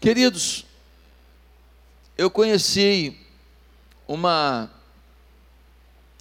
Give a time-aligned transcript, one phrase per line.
[0.00, 0.64] Queridos,
[2.16, 3.20] eu conheci
[4.08, 4.70] uma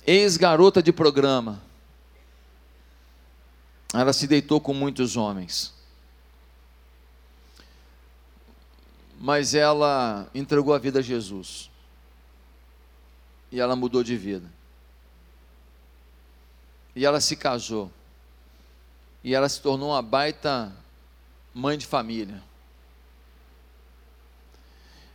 [0.05, 1.61] ex-garota de programa.
[3.93, 5.73] Ela se deitou com muitos homens.
[9.17, 11.69] Mas ela entregou a vida a Jesus.
[13.49, 14.51] E ela mudou de vida.
[16.93, 17.89] E ela se casou.
[19.23, 20.75] E ela se tornou uma baita
[21.53, 22.48] mãe de família.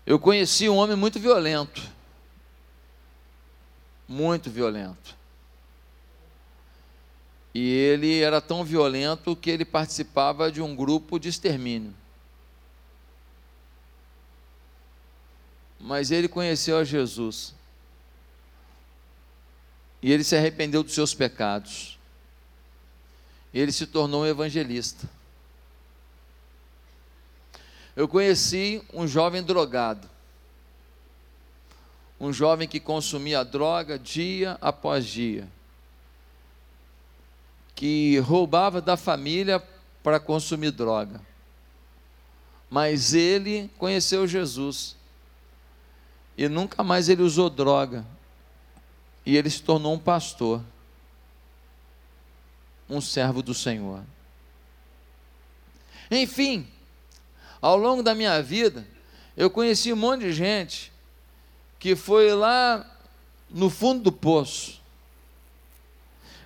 [0.06, 1.82] Eu conheci um homem muito violento.
[4.06, 5.16] Muito violento.
[7.54, 11.94] E ele era tão violento que ele participava de um grupo de extermínio.
[15.78, 17.55] Mas ele conheceu a Jesus.
[20.02, 21.98] E ele se arrependeu dos seus pecados.
[23.55, 25.08] Ele se tornou um evangelista.
[27.97, 30.09] Eu conheci um jovem drogado.
[32.19, 35.48] Um jovem que consumia droga dia após dia.
[37.75, 39.62] Que roubava da família
[40.03, 41.20] para consumir droga.
[42.69, 44.97] Mas ele conheceu Jesus.
[46.37, 48.05] E nunca mais ele usou droga.
[49.25, 50.61] E ele se tornou um pastor.
[52.89, 54.03] Um servo do Senhor.
[56.11, 56.69] Enfim,
[57.64, 58.86] ao longo da minha vida,
[59.34, 60.92] eu conheci um monte de gente
[61.78, 62.84] que foi lá
[63.48, 64.82] no fundo do poço.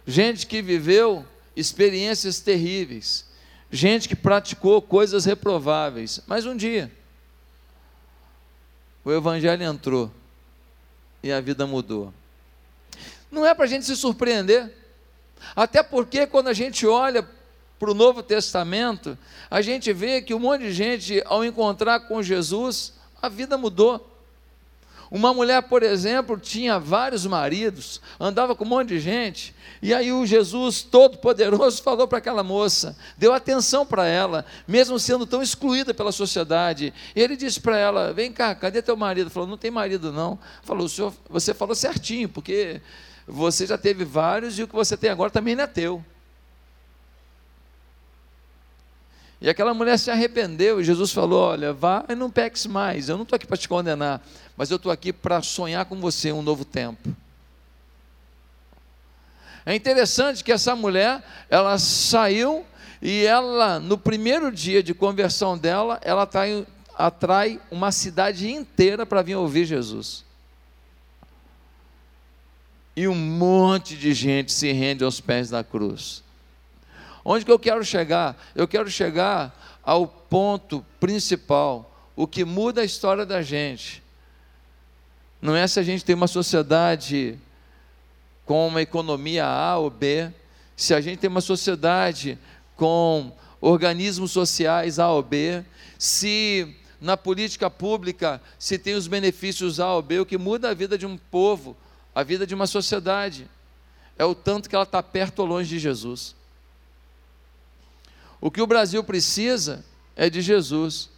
[0.07, 3.25] Gente que viveu experiências terríveis.
[3.69, 6.21] Gente que praticou coisas reprováveis.
[6.25, 6.89] Mas um dia,
[9.05, 10.13] o Evangelho entrou
[11.21, 12.15] e a vida mudou.
[13.29, 14.73] Não é para a gente se surpreender,
[15.57, 17.29] até porque quando a gente olha
[17.79, 19.17] para o Novo Testamento,
[19.51, 24.05] a gente vê que um monte de gente, ao encontrar com Jesus, a vida mudou.
[25.11, 30.13] Uma mulher, por exemplo, tinha vários maridos, andava com um monte de gente, e aí
[30.13, 35.95] o Jesus Todo-Poderoso falou para aquela moça, deu atenção para ela, mesmo sendo tão excluída
[35.95, 36.93] pela sociedade.
[37.17, 39.31] E ele disse para ela: Vem cá, cadê teu marido?
[39.31, 40.39] Falou: Não tem marido, não.
[40.63, 42.83] Falou: senhor, Você falou certinho, porque
[43.27, 46.05] você já teve vários e o que você tem agora também não é teu.
[49.41, 53.09] E aquela mulher se arrependeu, e Jesus falou: Olha, vá e não peques mais.
[53.09, 54.21] Eu não estou aqui para te condenar,
[54.57, 57.15] mas eu estou aqui para sonhar com você um novo tempo.
[59.65, 62.65] É interessante que essa mulher, ela saiu
[63.01, 66.67] e ela, no primeiro dia de conversão dela, ela atrai,
[66.97, 70.25] atrai uma cidade inteira para vir ouvir Jesus.
[72.97, 76.25] E um monte de gente se rende aos pés da cruz.
[77.31, 78.43] Onde que eu quero chegar?
[78.55, 84.03] Eu quero chegar ao ponto principal, o que muda a história da gente.
[85.39, 87.39] Não é se a gente tem uma sociedade
[88.47, 90.33] com uma economia A ou B,
[90.75, 92.39] se a gente tem uma sociedade
[92.75, 95.63] com organismos sociais A ou B,
[95.99, 100.75] se na política pública se tem os benefícios A ou B, o que muda a
[100.75, 101.77] vida de um povo,
[102.15, 103.47] a vida de uma sociedade,
[104.17, 106.38] é o tanto que ela está perto ou longe de Jesus.
[108.41, 109.85] O que o Brasil precisa
[110.15, 111.11] é de Jesus.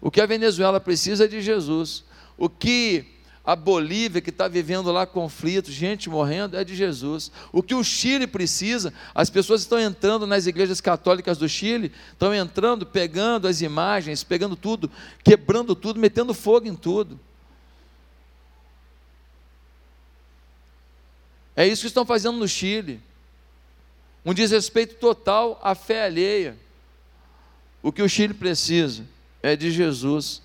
[0.00, 2.04] O que a Venezuela precisa é de Jesus.
[2.36, 3.18] O que
[3.48, 7.32] a Bolívia, que está vivendo lá conflitos, gente morrendo, é de Jesus.
[7.50, 12.34] O que o Chile precisa, as pessoas estão entrando nas igrejas católicas do Chile, estão
[12.34, 14.90] entrando, pegando as imagens, pegando tudo,
[15.24, 17.18] quebrando tudo, metendo fogo em tudo.
[21.56, 23.00] É isso que estão fazendo no Chile.
[24.24, 26.54] Um desrespeito total à fé alheia.
[27.82, 29.04] O que o Chile precisa
[29.42, 30.42] é de Jesus.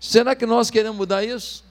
[0.00, 1.64] Será que nós queremos mudar isso?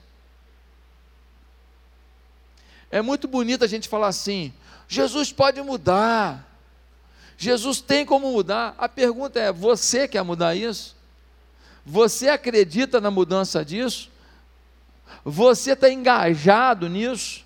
[2.90, 4.52] É muito bonito a gente falar assim:
[4.88, 6.50] Jesus pode mudar.
[7.36, 8.74] Jesus tem como mudar.
[8.78, 10.94] A pergunta é: você quer mudar isso?
[11.84, 14.10] Você acredita na mudança disso?
[15.24, 17.43] Você está engajado nisso?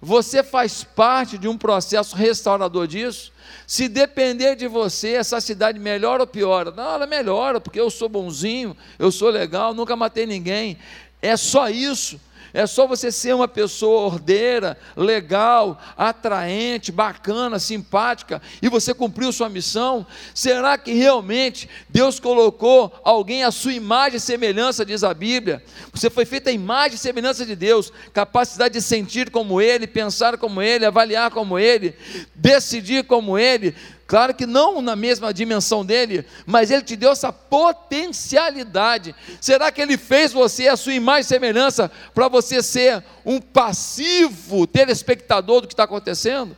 [0.00, 3.32] Você faz parte de um processo restaurador disso?
[3.66, 6.70] Se depender de você, essa cidade melhora ou piora?
[6.70, 10.78] Não, ela melhora, porque eu sou bonzinho, eu sou legal, nunca matei ninguém.
[11.20, 12.20] É só isso.
[12.52, 19.48] É só você ser uma pessoa ordeira, legal, atraente, bacana, simpática, e você cumpriu sua
[19.48, 20.06] missão?
[20.34, 25.62] Será que realmente Deus colocou alguém à sua imagem e semelhança, diz a Bíblia?
[25.92, 30.38] Você foi feita a imagem e semelhança de Deus, capacidade de sentir como Ele, pensar
[30.38, 31.94] como Ele, avaliar como Ele,
[32.34, 33.74] decidir como Ele
[34.08, 39.14] Claro que não na mesma dimensão dele, mas ele te deu essa potencialidade.
[39.38, 44.66] Será que ele fez você a sua imagem e semelhança para você ser um passivo
[44.66, 46.56] telespectador do que está acontecendo?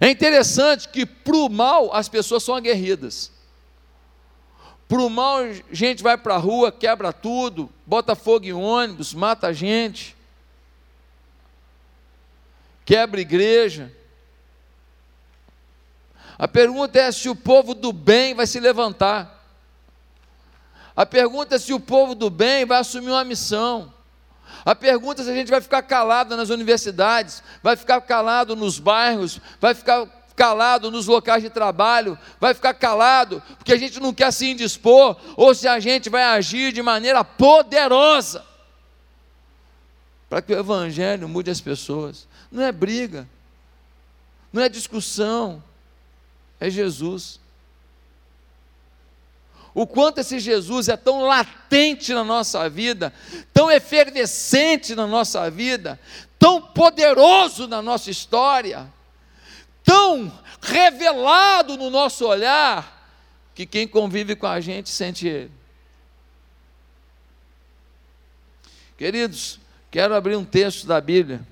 [0.00, 3.32] É interessante que para o mal as pessoas são aguerridas.
[4.86, 5.40] Para o mal,
[5.72, 10.16] gente vai para a rua, quebra tudo, bota fogo em ônibus, mata gente,
[12.84, 13.90] quebra igreja.
[16.38, 19.40] A pergunta é se o povo do bem vai se levantar.
[20.94, 23.92] A pergunta é se o povo do bem vai assumir uma missão.
[24.64, 28.78] A pergunta é se a gente vai ficar calado nas universidades, vai ficar calado nos
[28.78, 30.06] bairros, vai ficar
[30.36, 35.16] calado nos locais de trabalho, vai ficar calado porque a gente não quer se indispor,
[35.36, 38.44] ou se a gente vai agir de maneira poderosa
[40.28, 42.26] para que o Evangelho mude as pessoas.
[42.50, 43.28] Não é briga,
[44.50, 45.62] não é discussão,
[46.66, 47.40] é Jesus
[49.74, 53.12] o quanto esse Jesus é tão latente na nossa vida,
[53.54, 55.98] tão efervescente na nossa vida,
[56.38, 58.92] tão poderoso na nossa história,
[59.82, 60.30] tão
[60.60, 63.00] revelado no nosso olhar,
[63.54, 65.50] que quem convive com a gente sente Ele.
[68.98, 69.58] Queridos,
[69.90, 71.46] quero abrir um texto da Bíblia.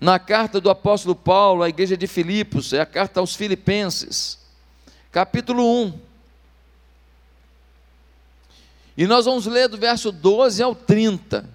[0.00, 4.38] Na carta do apóstolo Paulo à igreja de Filipos, é a carta aos Filipenses
[5.10, 6.00] capítulo 1.
[8.96, 11.48] E nós vamos ler do verso 12 ao 30.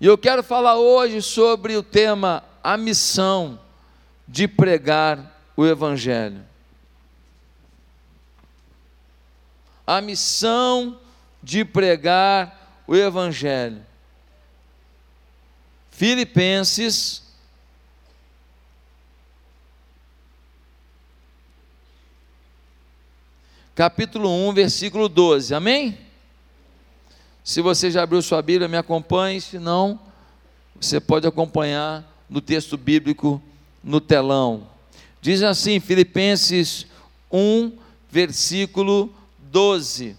[0.00, 3.58] E eu quero falar hoje sobre o tema a missão
[4.26, 6.44] de pregar o Evangelho.
[9.86, 10.98] A missão
[11.42, 13.84] de pregar o Evangelho.
[15.98, 17.24] Filipenses
[23.74, 25.52] capítulo 1, versículo 12.
[25.56, 25.98] Amém?
[27.42, 29.98] Se você já abriu sua Bíblia, me acompanhe, se não,
[30.80, 33.42] você pode acompanhar no texto bíblico
[33.82, 34.68] no telão.
[35.20, 36.86] Diz assim, Filipenses
[37.28, 37.72] 1,
[38.08, 39.12] versículo
[39.50, 40.16] 12.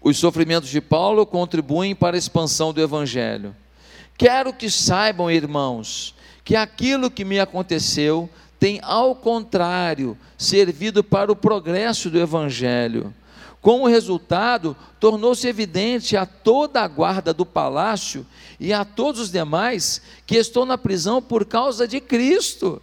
[0.00, 3.54] Os sofrimentos de Paulo contribuem para a expansão do Evangelho.
[4.16, 6.14] Quero que saibam, irmãos,
[6.44, 13.14] que aquilo que me aconteceu tem, ao contrário, servido para o progresso do Evangelho.
[13.60, 18.26] Como resultado, tornou-se evidente a toda a guarda do palácio
[18.58, 22.80] e a todos os demais que estou na prisão por causa de Cristo.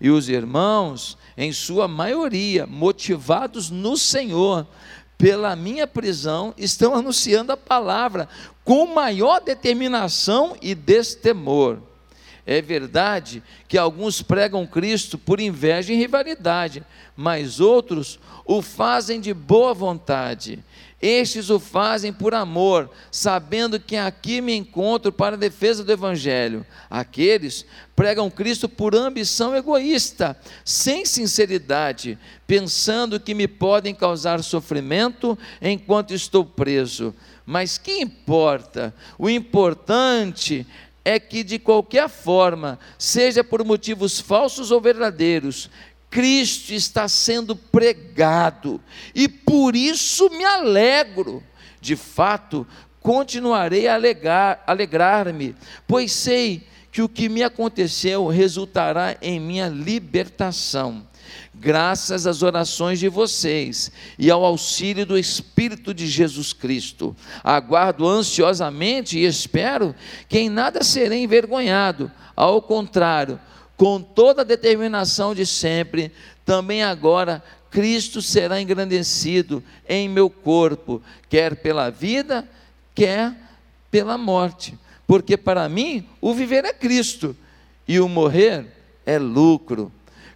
[0.00, 4.66] E os irmãos, em sua maioria, motivados no Senhor,
[5.18, 8.28] pela minha prisão, estão anunciando a palavra
[8.64, 11.78] com maior determinação e destemor.
[12.44, 16.84] É verdade que alguns pregam Cristo por inveja e rivalidade,
[17.16, 20.62] mas outros o fazem de boa vontade.
[21.00, 26.64] Estes o fazem por amor, sabendo que aqui me encontro para a defesa do Evangelho.
[26.88, 36.14] Aqueles pregam Cristo por ambição egoísta, sem sinceridade, pensando que me podem causar sofrimento enquanto
[36.14, 37.14] estou preso.
[37.44, 38.94] Mas que importa?
[39.18, 40.66] O importante
[41.04, 45.70] é que, de qualquer forma, seja por motivos falsos ou verdadeiros,
[46.10, 48.80] Cristo está sendo pregado,
[49.14, 51.42] e por isso me alegro.
[51.80, 52.66] De fato,
[53.00, 53.96] continuarei a
[54.66, 55.54] alegrar-me,
[55.86, 61.06] pois sei que o que me aconteceu resultará em minha libertação
[61.58, 67.16] graças às orações de vocês e ao auxílio do Espírito de Jesus Cristo.
[67.42, 69.94] Aguardo ansiosamente e espero
[70.28, 73.40] que em nada serei envergonhado, ao contrário,
[73.76, 76.12] com toda a determinação de sempre,
[76.44, 82.48] também agora Cristo será engrandecido em meu corpo, quer pela vida,
[82.94, 83.34] quer
[83.90, 84.78] pela morte.
[85.06, 87.36] Porque para mim o viver é Cristo
[87.86, 88.66] e o morrer
[89.04, 89.92] é lucro.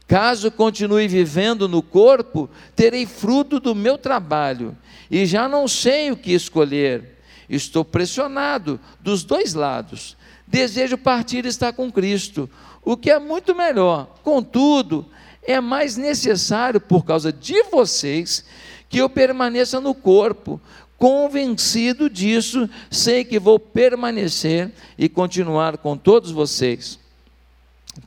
[0.06, 4.76] Caso continue vivendo no corpo, terei fruto do meu trabalho
[5.10, 7.18] e já não sei o que escolher.
[7.48, 10.16] Estou pressionado dos dois lados.
[10.46, 12.50] Desejo partir e estar com Cristo,
[12.84, 14.08] o que é muito melhor.
[14.22, 15.06] Contudo,
[15.42, 18.44] é mais necessário, por causa de vocês,
[18.88, 20.60] que eu permaneça no corpo.
[20.98, 26.98] Convencido disso, sei que vou permanecer e continuar com todos vocês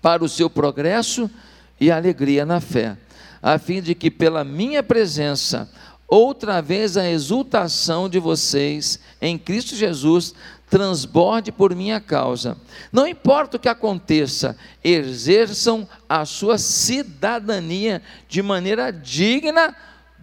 [0.02, 1.30] para o seu progresso
[1.80, 2.96] e alegria na fé,
[3.42, 5.70] a fim de que pela minha presença
[6.08, 10.36] outra vez a exultação de vocês em Cristo Jesus
[10.74, 12.58] transborde por minha causa.
[12.92, 19.76] Não importa o que aconteça, exerçam a sua cidadania de maneira digna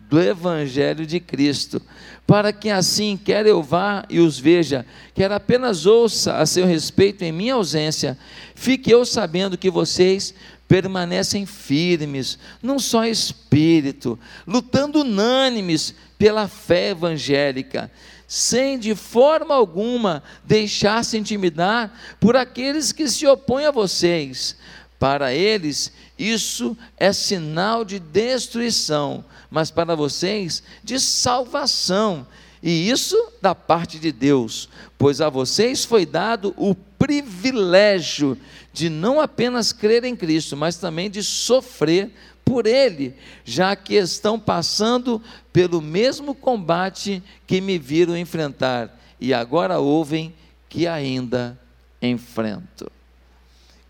[0.08, 1.80] do Evangelho de Cristo,
[2.26, 7.22] para que assim, quer eu vá e os veja, quer apenas ouça a seu respeito
[7.22, 8.18] em minha ausência,
[8.56, 10.34] fique eu sabendo que vocês
[10.66, 17.88] permanecem firmes, num só espírito, lutando unânimes pela fé evangélica,
[18.30, 24.54] sem de forma alguma deixar-se intimidar por aqueles que se opõem a vocês.
[25.00, 32.24] Para eles, isso é sinal de destruição, mas para vocês, de salvação.
[32.62, 38.38] E isso da parte de Deus, pois a vocês foi dado o privilégio
[38.72, 42.14] de não apenas crer em Cristo, mas também de sofrer
[42.50, 43.14] por Ele,
[43.44, 50.34] já que estão passando pelo mesmo combate que me viram enfrentar e agora ouvem
[50.68, 51.56] que ainda
[52.02, 52.90] enfrento.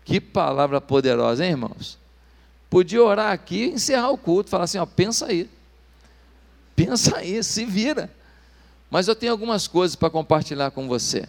[0.05, 1.97] Que palavra poderosa, hein, irmãos?
[2.69, 5.49] Podia orar aqui e encerrar o culto, falar assim: ó, pensa aí,
[6.75, 8.11] pensa aí, se vira.
[8.91, 11.27] Mas eu tenho algumas coisas para compartilhar com você.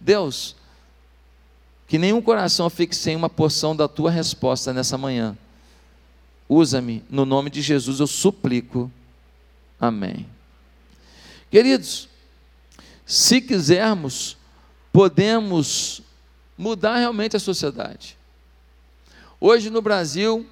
[0.00, 0.56] Deus,
[1.86, 5.36] que nenhum coração fique sem uma porção da tua resposta nessa manhã.
[6.52, 8.90] Usa-me, no nome de Jesus eu suplico.
[9.78, 10.26] Amém.
[11.48, 12.08] Queridos,
[13.06, 14.36] se quisermos,
[14.92, 16.02] podemos
[16.58, 18.18] mudar realmente a sociedade.
[19.40, 20.44] Hoje no Brasil,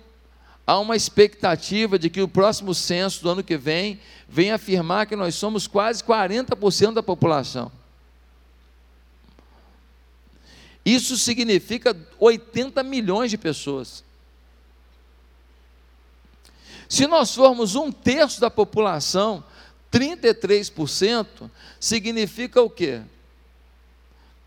[0.64, 5.16] há uma expectativa de que o próximo censo do ano que vem venha afirmar que
[5.16, 7.72] nós somos quase 40% da população.
[10.84, 14.06] Isso significa 80 milhões de pessoas.
[16.88, 19.44] Se nós formos um terço da população,
[19.92, 23.02] 33%, significa o quê?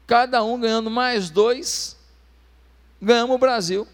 [0.08, 1.96] Cada um ganhando mais dois,
[3.02, 3.88] ganhamos o Brasil.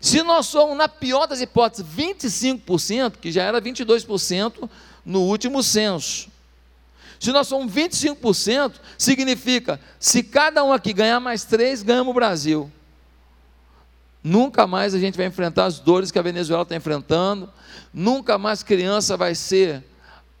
[0.00, 4.68] Se nós somos, na pior das hipóteses, 25%, que já era 22%
[5.04, 6.28] no último censo,
[7.18, 12.70] se nós somos 25%, significa, se cada um aqui ganhar mais três, ganhamos o Brasil.
[14.24, 17.52] Nunca mais a gente vai enfrentar as dores que a Venezuela está enfrentando,
[17.92, 19.84] nunca mais criança vai ser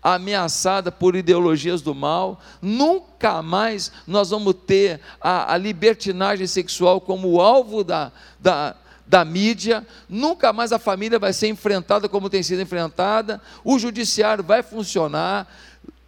[0.02, 7.42] ameaçada por ideologias do mal, nunca mais nós vamos ter a, a libertinagem sexual como
[7.42, 8.10] alvo da,
[8.40, 8.74] da,
[9.06, 14.42] da mídia, nunca mais a família vai ser enfrentada como tem sido enfrentada, o judiciário
[14.42, 15.46] vai funcionar,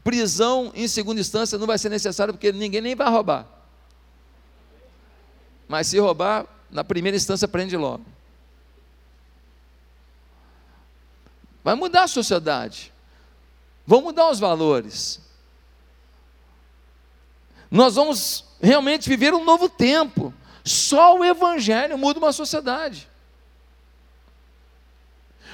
[0.02, 3.46] prisão em segunda instância não vai ser necessário porque ninguém nem vai roubar.
[5.68, 8.04] Mas se roubar, na primeira instância prende logo.
[11.64, 12.92] Vai mudar a sociedade.
[13.86, 15.18] Vão mudar os valores.
[17.70, 20.34] Nós vamos realmente viver um novo tempo.
[20.62, 23.08] Só o Evangelho muda uma sociedade.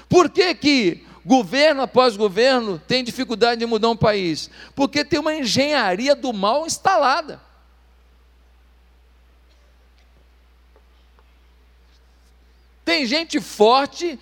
[0.09, 5.33] Por que, que Governo após governo tem dificuldade de mudar um país, porque tem uma
[5.33, 7.41] engenharia do mal instalada.
[12.85, 14.19] Tem gente forte,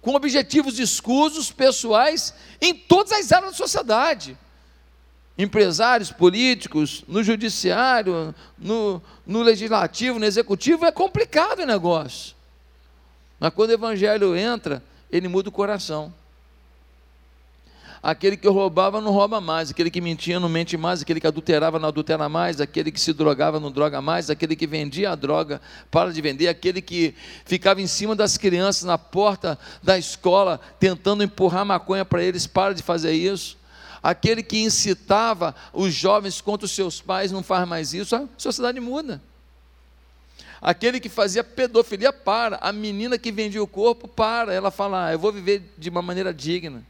[0.00, 4.36] com objetivos escusos, pessoais, em todas as áreas da sociedade.
[5.36, 12.34] Empresários, políticos, no judiciário, no, no legislativo, no executivo, é complicado o negócio.
[13.38, 16.12] Mas quando o evangelho entra, ele muda o coração.
[18.02, 21.78] Aquele que roubava não rouba mais, aquele que mentia não mente mais, aquele que adulterava
[21.78, 25.60] não adultera mais, aquele que se drogava não droga mais, aquele que vendia a droga
[25.90, 27.14] para de vender, aquele que
[27.44, 32.74] ficava em cima das crianças na porta da escola tentando empurrar maconha para eles, para
[32.74, 33.58] de fazer isso.
[34.02, 38.80] Aquele que incitava os jovens contra os seus pais não faz mais isso, a sociedade
[38.80, 39.20] muda.
[40.58, 45.12] Aquele que fazia pedofilia para, a menina que vendia o corpo para, ela fala: ah,
[45.12, 46.82] eu vou viver de uma maneira digna.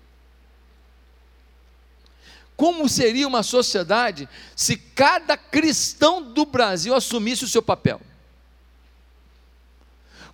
[2.61, 7.99] Como seria uma sociedade se cada cristão do Brasil assumisse o seu papel?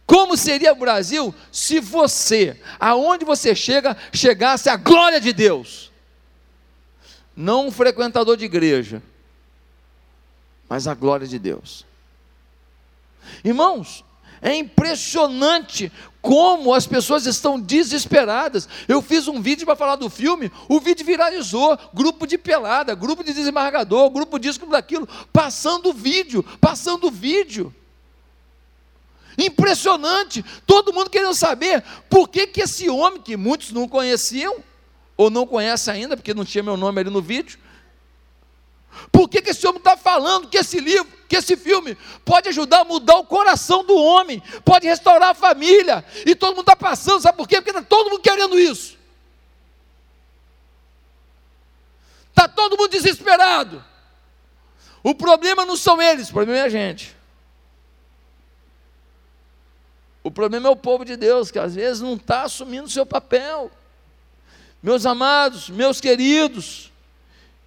[0.04, 5.92] Como seria o Brasil se você, aonde você chega, chegasse a glória de Deus?
[7.36, 9.00] Não um frequentador de igreja,
[10.68, 11.86] mas a glória de Deus.
[13.44, 14.04] Irmãos,
[14.40, 15.90] é impressionante
[16.20, 18.68] como as pessoas estão desesperadas.
[18.88, 23.22] Eu fiz um vídeo para falar do filme, o vídeo viralizou, grupo de pelada, grupo
[23.22, 27.74] de desembargador, grupo disso, grupo daquilo, passando vídeo, passando vídeo.
[29.38, 34.56] Impressionante, todo mundo querendo saber por que, que esse homem, que muitos não conheciam,
[35.16, 37.58] ou não conhece ainda, porque não tinha meu nome ali no vídeo.
[39.10, 42.80] Por que, que esse homem está falando que esse livro, que esse filme pode ajudar
[42.80, 47.20] a mudar o coração do homem, pode restaurar a família, e todo mundo está passando,
[47.20, 47.56] sabe por quê?
[47.56, 48.96] Porque está todo mundo querendo isso.
[52.28, 53.82] Está todo mundo desesperado.
[55.02, 57.16] O problema não são eles, o problema é a gente.
[60.22, 63.06] O problema é o povo de Deus, que às vezes não está assumindo o seu
[63.06, 63.70] papel.
[64.82, 66.92] Meus amados, meus queridos,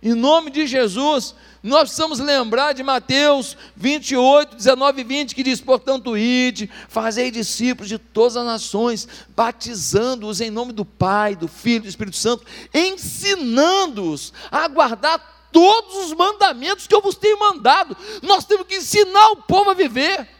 [0.02, 5.60] em nome de Jesus, nós precisamos lembrar de Mateus 28, 19 e 20, que diz:
[5.60, 11.78] Portanto, ide, fazei discípulos de todas as nações, batizando-os em nome do Pai, do Filho
[11.78, 17.98] e do Espírito Santo, ensinando-os a guardar todos os mandamentos que eu vos tenho mandado.
[18.22, 20.39] Nós temos que ensinar o povo a viver.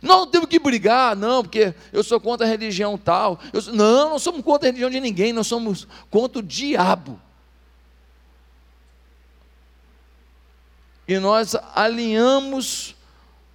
[0.00, 3.38] Nós não temos que brigar, não, porque eu sou contra a religião tal.
[3.60, 7.20] Sou, não, não somos contra a religião de ninguém, nós somos contra o diabo.
[11.06, 12.94] E nós alinhamos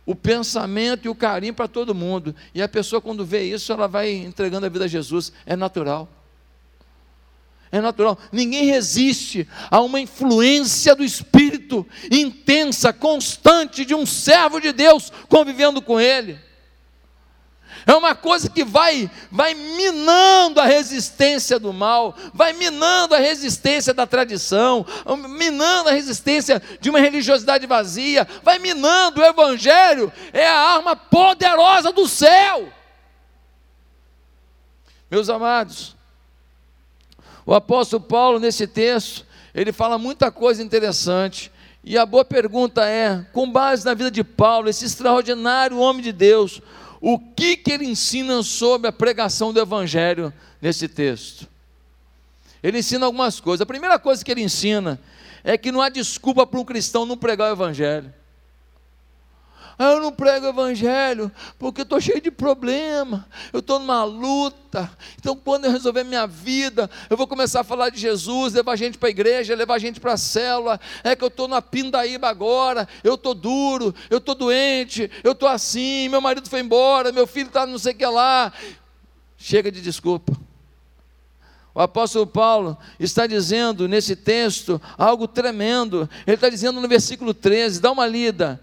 [0.06, 2.36] o pensamento e o carinho para todo mundo.
[2.54, 5.34] E a pessoa, quando vê isso, ela vai entregando a vida a Jesus.
[5.46, 6.08] É natural.
[7.72, 8.18] É natural.
[8.32, 15.82] Ninguém resiste a uma influência do Espírito intensa, constante de um servo de Deus convivendo
[15.82, 16.40] com ele.
[17.86, 23.94] É uma coisa que vai, vai minando a resistência do mal, vai minando a resistência
[23.94, 24.86] da tradição,
[25.30, 31.92] minando a resistência de uma religiosidade vazia, vai minando o Evangelho, é a arma poderosa
[31.92, 32.72] do céu.
[35.10, 35.97] Meus amados,
[37.48, 39.26] o apóstolo Paulo, nesse texto,
[39.56, 41.50] ele fala muita coisa interessante.
[41.82, 46.12] E a boa pergunta é: com base na vida de Paulo, esse extraordinário homem de
[46.12, 46.62] Deus,
[47.00, 51.48] o que, que ele ensina sobre a pregação do Evangelho nesse texto?
[52.62, 53.62] Ele ensina algumas coisas.
[53.62, 55.00] A primeira coisa que ele ensina
[55.42, 58.14] é que não há desculpa para um cristão não pregar o Evangelho.
[59.80, 64.90] Ah, eu não prego o evangelho porque estou cheio de problema, eu estou numa luta.
[65.20, 68.98] Então, quando eu resolver minha vida, eu vou começar a falar de Jesus, levar gente
[68.98, 70.80] para a igreja, levar gente para a célula.
[71.04, 75.48] É que eu estou na pindaíba agora, eu estou duro, eu estou doente, eu estou
[75.48, 78.52] assim, meu marido foi embora, meu filho está não sei o que lá.
[79.38, 80.34] Chega de desculpa.
[81.76, 86.10] O apóstolo Paulo está dizendo nesse texto algo tremendo.
[86.26, 88.60] Ele está dizendo no versículo 13, dá uma lida.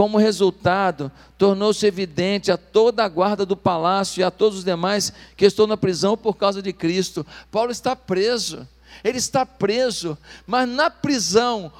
[0.00, 5.12] Como resultado, tornou-se evidente a toda a guarda do palácio e a todos os demais
[5.36, 7.26] que estão na prisão por causa de Cristo.
[7.50, 8.66] Paulo está preso,
[9.04, 11.70] ele está preso, mas na prisão,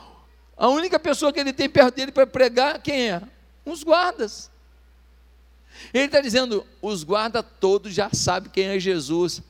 [0.54, 3.22] a única pessoa que ele tem perto dele para pregar, quem é?
[3.64, 4.50] Uns guardas.
[5.94, 9.40] Ele está dizendo: os guardas todos já sabem quem é Jesus.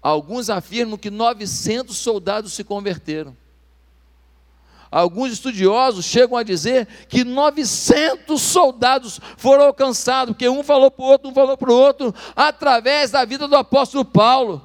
[0.00, 3.36] Alguns afirmam que 900 soldados se converteram.
[4.90, 11.08] Alguns estudiosos chegam a dizer que 900 soldados foram alcançados, porque um falou para o
[11.08, 14.62] outro, um falou para o outro, através da vida do apóstolo Paulo.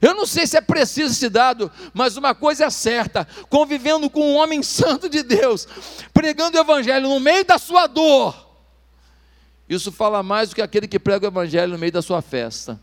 [0.00, 4.32] Eu não sei se é preciso esse dado, mas uma coisa é certa: convivendo com
[4.32, 5.66] um homem santo de Deus,
[6.12, 8.34] pregando o Evangelho no meio da sua dor,
[9.68, 12.80] isso fala mais do que aquele que prega o Evangelho no meio da sua festa.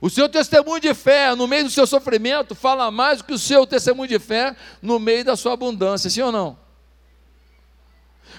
[0.00, 3.38] O seu testemunho de fé no meio do seu sofrimento fala mais do que o
[3.38, 6.58] seu testemunho de fé no meio da sua abundância, sim ou não?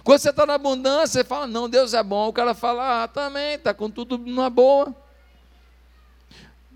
[0.04, 2.28] Quando você está na abundância, você fala, não, Deus é bom.
[2.28, 4.96] O cara fala, ah, também, está com tudo na boa.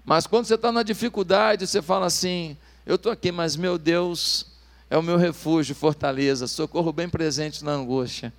[0.04, 4.48] Mas quando você está na dificuldade, você fala assim, eu estou aqui, mas meu Deus
[4.90, 8.34] é o meu refúgio, fortaleza, socorro bem presente na angústia.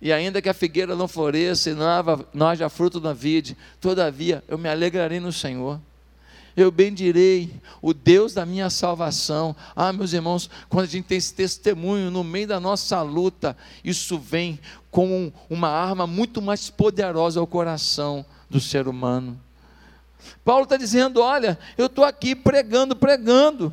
[0.00, 4.56] E ainda que a figueira não floresça e não haja fruto na vide, todavia eu
[4.56, 5.80] me alegrarei no Senhor.
[6.56, 9.54] Eu bendirei o Deus da minha salvação.
[9.76, 14.18] Ah, meus irmãos, quando a gente tem esse testemunho no meio da nossa luta, isso
[14.18, 14.58] vem
[14.90, 19.38] com uma arma muito mais poderosa ao coração do ser humano.
[20.44, 23.72] Paulo está dizendo: olha, eu estou aqui pregando, pregando.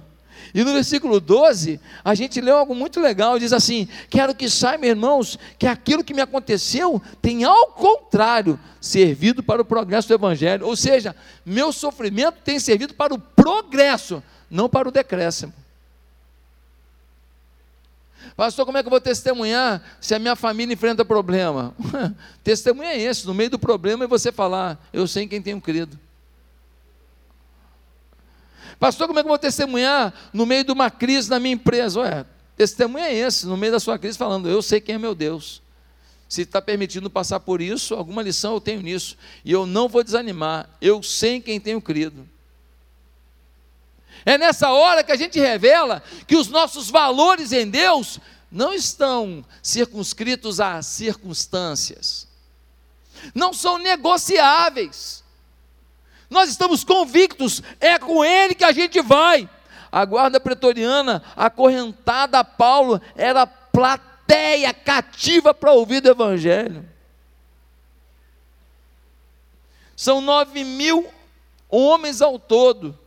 [0.55, 4.87] E no versículo 12, a gente lê algo muito legal, diz assim: Quero que saibam,
[4.87, 10.65] irmãos, que aquilo que me aconteceu tem ao contrário servido para o progresso do Evangelho.
[10.65, 11.13] Ou seja,
[11.45, 15.53] meu sofrimento tem servido para o progresso, não para o decréscimo.
[18.37, 21.75] Pastor, como é que eu vou testemunhar se a minha família enfrenta problema?
[22.45, 25.59] Testemunha é esse, no meio do problema é você falar, eu sei em quem tenho
[25.59, 25.99] crido.
[28.79, 31.99] Pastor, como é que eu vou testemunhar no meio de uma crise na minha empresa?
[32.01, 35.15] Ué, testemunha é esse, no meio da sua crise, falando: Eu sei quem é meu
[35.15, 35.61] Deus.
[36.27, 39.17] se está permitindo passar por isso, alguma lição eu tenho nisso.
[39.43, 40.69] E eu não vou desanimar.
[40.81, 42.27] Eu sei em quem tenho crido.
[44.25, 48.19] É nessa hora que a gente revela que os nossos valores em Deus
[48.51, 52.27] não estão circunscritos a circunstâncias,
[53.33, 55.24] não são negociáveis.
[56.35, 59.49] Nós estamos convictos, é com Ele que a gente vai.
[59.89, 66.85] A guarda pretoriana, acorrentada a Paulo, era plateia cativa para ouvir o Evangelho.
[69.95, 71.09] São nove mil
[71.69, 72.99] homens ao todo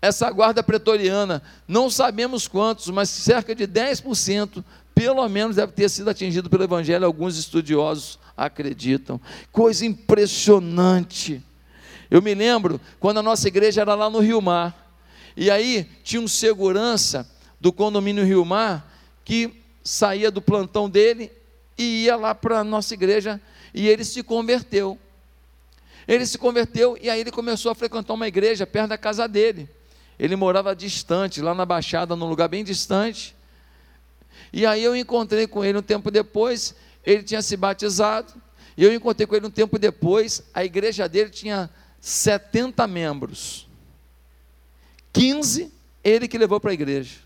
[0.00, 4.62] essa guarda pretoriana, não sabemos quantos, mas cerca de 10%,
[4.94, 9.20] pelo menos deve ter sido atingido pelo Evangelho, alguns estudiosos acreditam.
[9.50, 11.42] Coisa impressionante.
[12.10, 14.96] Eu me lembro quando a nossa igreja era lá no Rio Mar,
[15.36, 17.28] e aí tinha um segurança
[17.60, 18.92] do condomínio Rio Mar
[19.24, 21.30] que saía do plantão dele
[21.76, 23.40] e ia lá para a nossa igreja,
[23.72, 24.98] e ele se converteu.
[26.06, 29.68] Ele se converteu e aí ele começou a frequentar uma igreja perto da casa dele.
[30.18, 33.36] Ele morava distante, lá na Baixada, num lugar bem distante.
[34.52, 38.32] E aí eu encontrei com ele um tempo depois, ele tinha se batizado,
[38.76, 43.68] e eu encontrei com ele um tempo depois, a igreja dele tinha 70 membros.
[45.12, 47.16] 15 ele que levou para a igreja.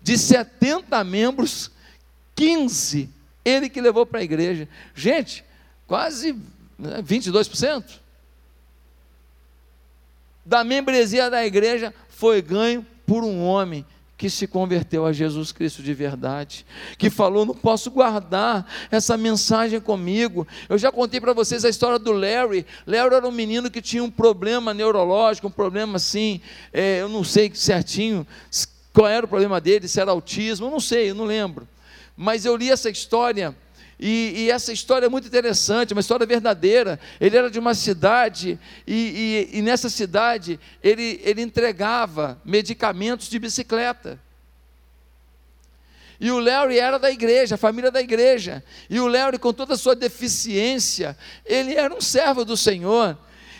[0.00, 1.70] De 70 membros,
[2.34, 3.10] 15
[3.44, 4.68] ele que levou para a igreja.
[4.94, 5.44] Gente,
[5.86, 6.32] quase
[6.78, 8.00] né, 22%
[10.44, 13.84] da membresia da igreja foi ganho por um homem
[14.16, 16.64] que se converteu a Jesus Cristo de verdade,
[16.96, 20.46] que falou: Não posso guardar essa mensagem comigo.
[20.68, 22.64] Eu já contei para vocês a história do Larry.
[22.86, 26.40] Larry era um menino que tinha um problema neurológico, um problema assim,
[26.72, 28.26] é, eu não sei certinho
[28.92, 31.68] qual era o problema dele, se era autismo, eu não sei, eu não lembro.
[32.16, 33.54] Mas eu li essa história
[33.98, 37.00] e, e, essa história é muito interessante, uma história verdadeira.
[37.18, 43.38] Ele era de uma cidade, e, e, e nessa cidade ele, ele entregava medicamentos de
[43.38, 44.20] bicicleta.
[46.20, 48.62] E o Larry era da igreja, a família da igreja.
[48.88, 53.16] E o Larry, com toda a sua deficiência, ele era um servo do Senhor.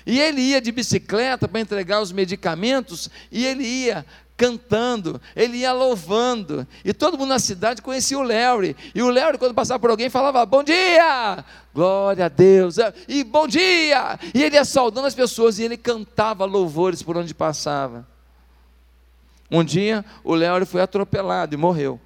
[0.07, 5.73] E ele ia de bicicleta para entregar os medicamentos, e ele ia cantando, ele ia
[5.73, 9.91] louvando, e todo mundo na cidade conhecia o Larry, e o Larry, quando passava por
[9.91, 11.45] alguém, falava: Bom dia,
[11.75, 12.77] glória a Deus,
[13.09, 17.35] e bom dia, e ele ia saudando as pessoas, e ele cantava louvores por onde
[17.35, 18.07] passava.
[19.51, 22.01] Um dia, o Larry foi atropelado e morreu.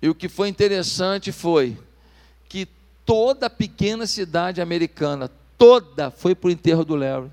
[0.00, 1.76] E o que foi interessante foi
[2.48, 2.66] que
[3.04, 7.30] toda pequena cidade americana, toda foi para o enterro do Larry.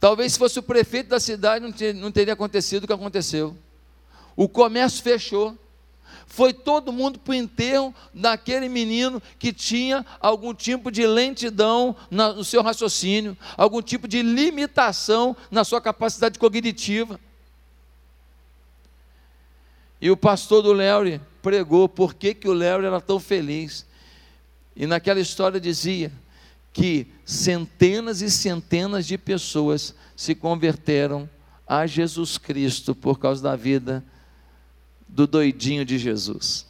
[0.00, 3.56] Talvez se fosse o prefeito da cidade não, ter, não teria acontecido o que aconteceu.
[4.36, 5.56] O comércio fechou.
[6.26, 12.44] Foi todo mundo para o enterro daquele menino que tinha algum tipo de lentidão no
[12.44, 17.18] seu raciocínio, algum tipo de limitação na sua capacidade cognitiva.
[20.00, 23.84] E o pastor do Larry pregou por que, que o Larry era tão feliz.
[24.76, 26.12] E naquela história dizia
[26.78, 31.28] que centenas e centenas de pessoas se converteram
[31.66, 34.04] a Jesus Cristo por causa da vida
[35.08, 36.64] do doidinho de Jesus.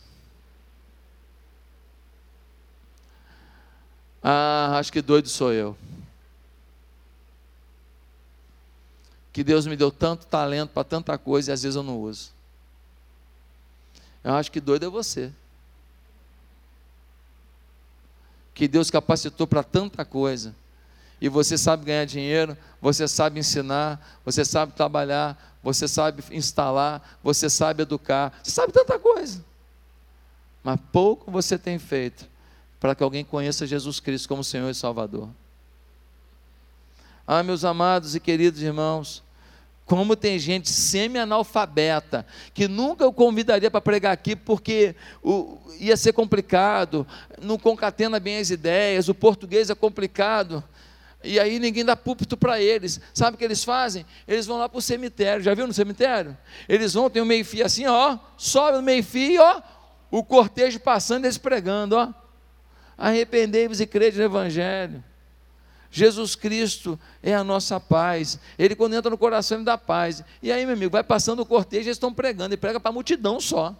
[4.22, 5.76] Ah, acho que doido sou eu.
[9.30, 12.32] Que Deus me deu tanto talento para tanta coisa e às vezes eu não uso.
[14.24, 15.30] Eu acho que doido é você.
[18.58, 20.52] Que Deus capacitou para tanta coisa.
[21.20, 27.48] E você sabe ganhar dinheiro, você sabe ensinar, você sabe trabalhar, você sabe instalar, você
[27.48, 29.44] sabe educar, você sabe tanta coisa.
[30.64, 32.26] Mas pouco você tem feito
[32.80, 35.28] para que alguém conheça Jesus Cristo como Senhor e Salvador.
[37.24, 39.22] Ah, meus amados e queridos irmãos,
[39.88, 46.12] como tem gente semi-analfabeta, que nunca eu convidaria para pregar aqui porque o, ia ser
[46.12, 47.06] complicado,
[47.40, 50.62] não concatena bem as ideias, o português é complicado,
[51.24, 53.00] e aí ninguém dá púlpito para eles.
[53.14, 54.04] Sabe o que eles fazem?
[54.28, 56.36] Eles vão lá para o cemitério, já viu no cemitério?
[56.68, 59.62] Eles vão, tem um meio-fio assim, ó, sobe no meio-fio, ó,
[60.10, 62.12] o cortejo passando, eles pregando, ó.
[62.96, 65.02] Arrependei-vos e crede no Evangelho.
[65.90, 68.38] Jesus Cristo é a nossa paz.
[68.58, 70.22] Ele, quando entra no coração, ele dá paz.
[70.42, 72.54] E aí, meu amigo, vai passando o cortejo, eles estão pregando.
[72.54, 73.74] Ele prega para a multidão só.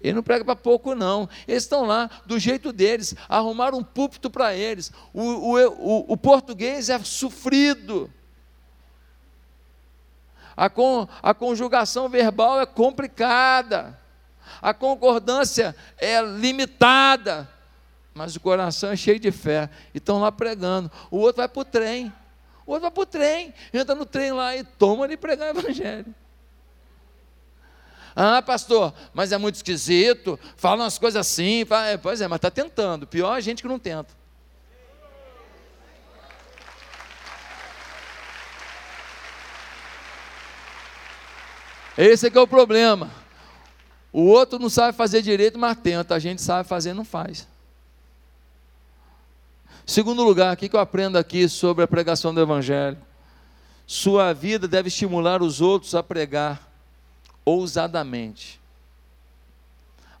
[0.00, 1.28] Ele não prega para pouco, não.
[1.48, 4.92] Eles estão lá, do jeito deles, arrumaram um púlpito para eles.
[5.12, 8.12] O, o, o, o português é sofrido.
[10.56, 13.98] A, con, a conjugação verbal é complicada.
[14.60, 17.48] A concordância é limitada.
[18.16, 19.68] Mas o coração é cheio de fé.
[19.92, 20.90] E estão lá pregando.
[21.10, 22.10] O outro vai para o trem.
[22.64, 23.52] O outro vai para o trem.
[23.74, 26.14] Entra no trem lá e toma de pregar o evangelho.
[28.16, 31.66] Ah, pastor, mas é muito esquisito, fala umas coisas assim.
[31.66, 33.06] Fala, é, pois é, mas está tentando.
[33.06, 34.14] Pior é a gente que não tenta.
[41.98, 43.10] Esse é que é o problema.
[44.10, 46.14] O outro não sabe fazer direito, mas tenta.
[46.14, 47.46] A gente sabe fazer, não faz.
[49.86, 52.98] Segundo lugar, o que eu aprendo aqui sobre a pregação do Evangelho?
[53.86, 56.60] Sua vida deve estimular os outros a pregar
[57.44, 58.60] ousadamente.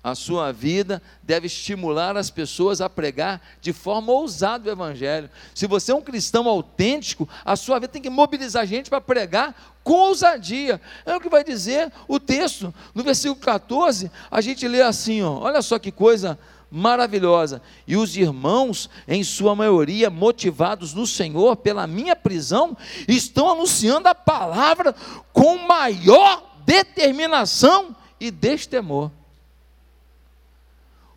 [0.04, 5.28] A sua vida deve estimular as pessoas a pregar de forma ousada o Evangelho.
[5.52, 9.00] Se você é um cristão autêntico, a sua vida tem que mobilizar a gente para
[9.00, 10.80] pregar com ousadia.
[11.04, 12.72] É o que vai dizer o texto.
[12.94, 16.38] No versículo 14, a gente lê assim: ó, olha só que coisa
[16.70, 17.62] maravilhosa.
[17.86, 22.76] E os irmãos, em sua maioria, motivados no Senhor pela minha prisão,
[23.06, 24.94] estão anunciando a palavra
[25.32, 29.10] com maior determinação e destemor.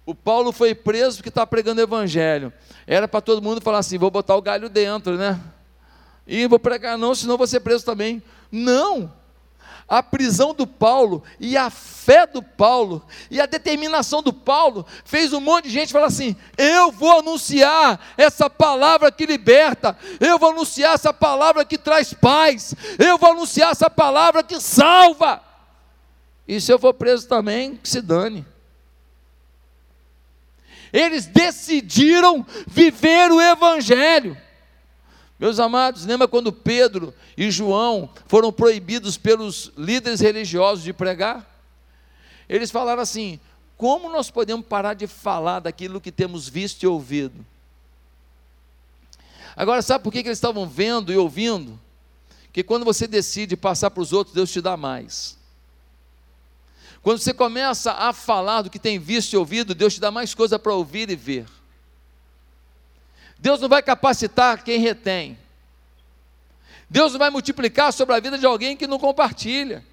[0.05, 2.51] O Paulo foi preso porque está pregando o evangelho.
[2.87, 5.39] Era para todo mundo falar assim: vou botar o galho dentro, né?
[6.25, 8.21] E vou pregar, não, senão vou ser preso também.
[8.51, 9.18] Não!
[9.89, 15.33] A prisão do Paulo e a fé do Paulo e a determinação do Paulo fez
[15.33, 20.51] um monte de gente falar assim: eu vou anunciar essa palavra que liberta, eu vou
[20.51, 25.41] anunciar essa palavra que traz paz, eu vou anunciar essa palavra que salva.
[26.47, 28.45] E se eu for preso também, que se dane.
[30.91, 34.37] Eles decidiram viver o Evangelho.
[35.39, 41.49] Meus amados, lembra quando Pedro e João foram proibidos pelos líderes religiosos de pregar?
[42.49, 43.39] Eles falaram assim:
[43.77, 47.45] como nós podemos parar de falar daquilo que temos visto e ouvido?
[49.55, 51.79] Agora, sabe por que, que eles estavam vendo e ouvindo?
[52.51, 55.37] Que quando você decide passar para os outros, Deus te dá mais.
[57.01, 60.33] Quando você começa a falar do que tem visto e ouvido, Deus te dá mais
[60.33, 61.45] coisa para ouvir e ver.
[63.39, 65.37] Deus não vai capacitar quem retém.
[66.89, 69.85] Deus não vai multiplicar sobre a vida de alguém que não compartilha.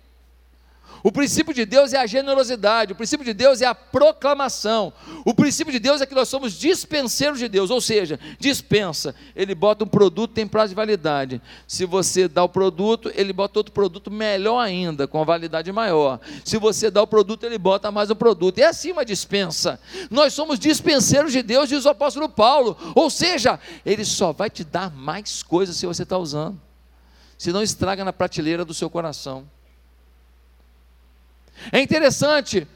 [1.02, 4.92] O princípio de Deus é a generosidade, o princípio de Deus é a proclamação,
[5.24, 9.54] o princípio de Deus é que nós somos dispenseiros de Deus, ou seja, dispensa, ele
[9.54, 11.40] bota um produto, tem prazo de validade.
[11.66, 16.20] Se você dá o produto, ele bota outro produto melhor ainda, com validade maior.
[16.44, 18.58] Se você dá o produto, ele bota mais um produto.
[18.58, 19.80] É assim uma dispensa.
[20.10, 24.64] Nós somos dispenseiros de Deus, diz o apóstolo Paulo, ou seja, ele só vai te
[24.64, 26.60] dar mais coisas se você está usando.
[27.38, 29.46] Se não estraga na prateleira do seu coração.
[31.72, 32.66] É interessante,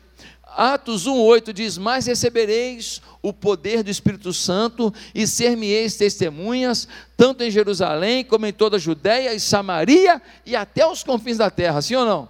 [0.57, 7.51] Atos 1,8 diz: Mas recebereis o poder do Espírito Santo e ser-me-eis testemunhas, tanto em
[7.51, 11.95] Jerusalém como em toda a Judéia e Samaria e até os confins da terra, sim
[11.95, 12.29] ou não?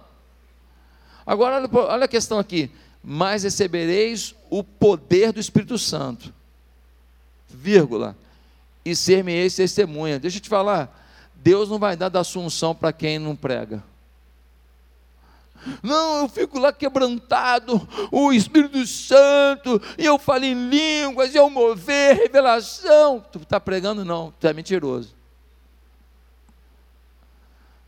[1.25, 2.69] Agora, olha, a questão aqui:
[3.03, 6.33] Mas recebereis o poder do Espírito Santo,
[7.49, 8.15] vírgula,
[8.85, 10.19] e ser-me-eis testemunha.
[10.19, 13.83] Deixa eu te falar, Deus não vai dar da assunção para quem não prega.
[15.83, 21.49] Não, eu fico lá quebrantado, o Espírito Santo, e eu falo em línguas, e eu
[21.49, 23.23] mover, revelação.
[23.31, 24.03] Tu está pregando?
[24.03, 25.15] Não, tu é mentiroso.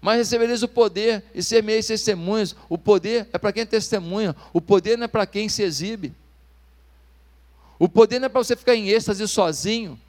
[0.02, 2.56] Mas recebereis o poder e semeis testemunhas.
[2.68, 6.14] O poder é para quem testemunha, o poder não é para quem se exibe.
[7.80, 10.00] O poder não é para você ficar em êxtase sozinho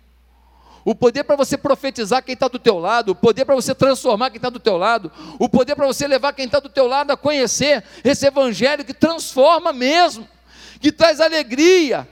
[0.85, 4.31] o poder para você profetizar quem está do teu lado, o poder para você transformar
[4.31, 7.11] quem está do teu lado, o poder para você levar quem está do teu lado
[7.11, 10.29] a conhecer esse evangelho que transforma mesmo,
[10.81, 12.07] que traz alegria.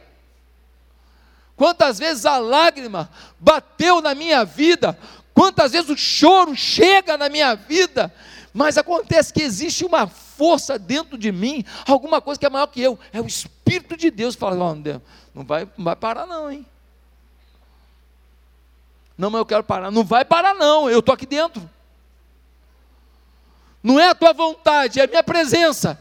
[1.55, 4.99] Quantas vezes a lágrima bateu na minha vida,
[5.35, 8.13] quantas vezes o choro chega na minha vida,
[8.55, 12.81] mas acontece que existe uma força dentro de mim, alguma coisa que é maior que
[12.81, 14.35] eu, é o Espírito de Deus.
[14.35, 16.67] Fala, não vai, não vai parar, não, hein?
[19.23, 19.89] Não, mas eu quero parar.
[19.93, 20.91] Não vai parar, não.
[20.91, 21.71] Eu estou aqui dentro.
[23.81, 25.97] Não é a tua vontade, é a minha presença.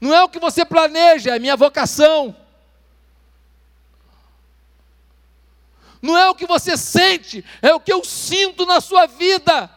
[0.00, 2.34] Não é o que você planeja, é a minha vocação.
[6.02, 9.70] Não é o que você sente, é o que eu sinto na sua vida.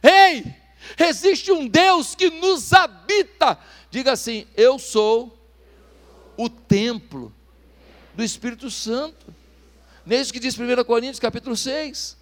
[0.00, 0.54] Ei,
[0.96, 3.58] existe um Deus que nos habita.
[3.90, 5.36] Diga assim: Eu sou
[6.36, 7.34] o templo
[8.14, 9.36] do Espírito Santo.
[10.08, 12.16] Nem isso que diz 1 Coríntios capítulo 6.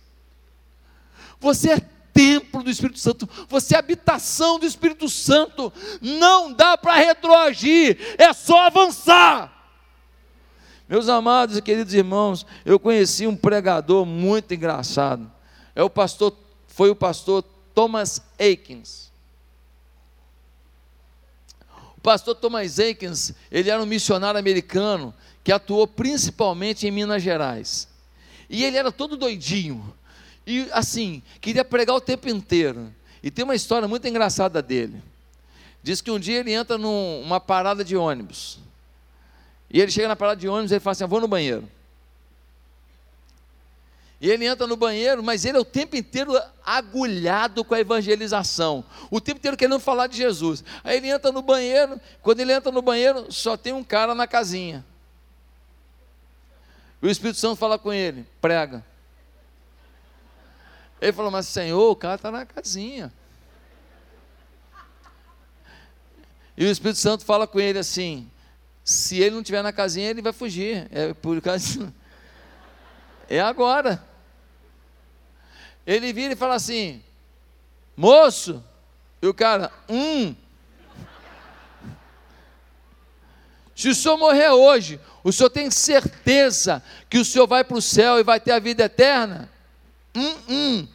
[1.39, 1.81] Você é
[2.13, 5.73] templo do Espírito Santo, você é habitação do Espírito Santo.
[6.01, 9.53] Não dá para retroagir, é só avançar.
[10.89, 15.31] Meus amados e queridos irmãos, eu conheci um pregador muito engraçado.
[15.73, 19.13] É o pastor, foi o pastor Thomas Aikens.
[21.97, 25.15] O pastor Thomas Aikens, ele era um missionário americano
[25.47, 27.87] que atuou principalmente em Minas Gerais.
[28.51, 29.95] E ele era todo doidinho.
[30.45, 32.93] E assim, queria pregar o tempo inteiro.
[33.23, 35.01] E tem uma história muito engraçada dele.
[35.85, 38.59] Diz que um dia ele entra numa parada de ônibus.
[39.71, 41.71] E ele chega na parada de ônibus e ele fala assim: vou no banheiro.
[44.21, 48.85] E ele entra no banheiro, mas ele é o tempo inteiro agulhado com a evangelização,
[49.13, 50.65] o tempo inteiro querendo falar de Jesus.
[50.83, 54.27] Aí ele entra no banheiro, quando ele entra no banheiro, só tem um cara na
[54.27, 54.85] casinha.
[57.07, 58.85] E o Espírito Santo fala com ele: prega.
[61.01, 63.13] Ele falou, mas Senhor, o cara está na casinha.
[66.57, 68.29] E o Espírito Santo fala com ele assim:
[68.85, 70.89] se ele não estiver na casinha, ele vai fugir.
[70.91, 71.95] É por causa.
[73.31, 74.05] É agora.
[75.87, 77.05] Ele vira e fala assim:
[77.97, 78.65] moço,
[79.23, 80.35] e o cara, hum.
[83.77, 87.83] Se o senhor morrer hoje, o senhor tem certeza que o senhor vai para o
[87.83, 89.51] céu e vai ter a vida eterna?
[90.15, 90.89] Hum, hum.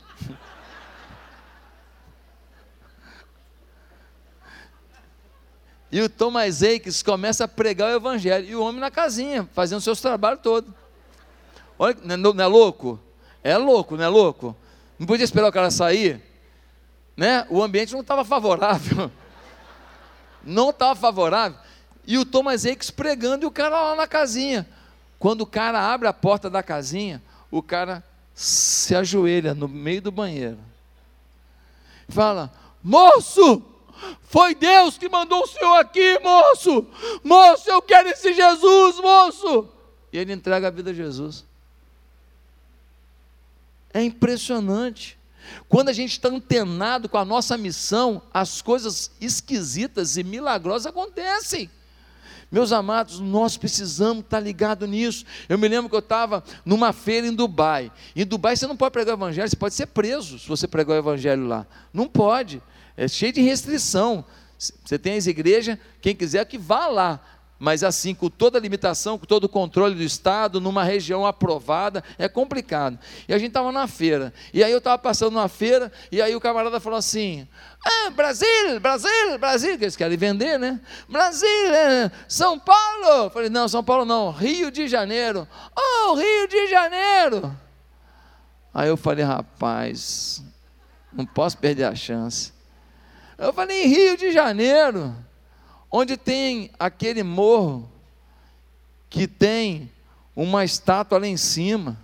[5.91, 8.49] E o Thomas Aikes começa a pregar o evangelho.
[8.49, 10.73] E o homem na casinha, fazendo seus trabalhos todos.
[11.77, 12.99] Olha, não é louco?
[13.43, 14.55] É louco, não é louco?
[14.97, 16.19] Não podia esperar o cara sair?
[17.15, 17.45] Né?
[17.47, 19.11] O ambiente não estava favorável.
[20.43, 21.59] Não estava favorável.
[22.11, 24.67] E o Thomas Aikes pregando e o cara lá na casinha.
[25.17, 28.03] Quando o cara abre a porta da casinha, o cara
[28.35, 30.59] se ajoelha no meio do banheiro.
[32.09, 32.51] Fala:
[32.83, 33.63] Moço,
[34.23, 36.85] foi Deus que mandou o senhor aqui, moço.
[37.23, 39.69] Moço, eu quero esse Jesus, moço.
[40.11, 41.45] E ele entrega a vida a Jesus.
[43.93, 45.17] É impressionante.
[45.69, 51.71] Quando a gente está antenado com a nossa missão, as coisas esquisitas e milagrosas acontecem.
[52.51, 55.25] Meus amados, nós precisamos estar ligados nisso.
[55.47, 57.89] Eu me lembro que eu estava numa feira em Dubai.
[58.13, 60.97] Em Dubai você não pode pregar o evangelho, você pode ser preso se você pregar
[60.97, 61.65] o evangelho lá.
[61.93, 62.61] Não pode.
[62.97, 64.25] É cheio de restrição.
[64.57, 67.19] Você tem as igrejas, quem quiser que vá lá
[67.61, 72.27] mas assim, com toda limitação, com todo o controle do Estado, numa região aprovada, é
[72.27, 72.97] complicado.
[73.27, 76.35] E a gente estava na feira, e aí eu estava passando na feira, e aí
[76.35, 77.47] o camarada falou assim:
[77.85, 80.81] Ah, Brasil, Brasil, Brasil, que eles querem vender, né?
[81.07, 83.25] Brasil, é, São Paulo.
[83.25, 85.47] Eu falei: Não, São Paulo não, Rio de Janeiro.
[85.77, 87.55] Oh, Rio de Janeiro.
[88.73, 90.43] Aí eu falei: Rapaz,
[91.13, 92.51] não posso perder a chance.
[93.37, 95.15] Eu falei: Rio de Janeiro
[95.91, 97.89] onde tem aquele morro
[99.09, 99.91] que tem
[100.35, 101.99] uma estátua lá em cima,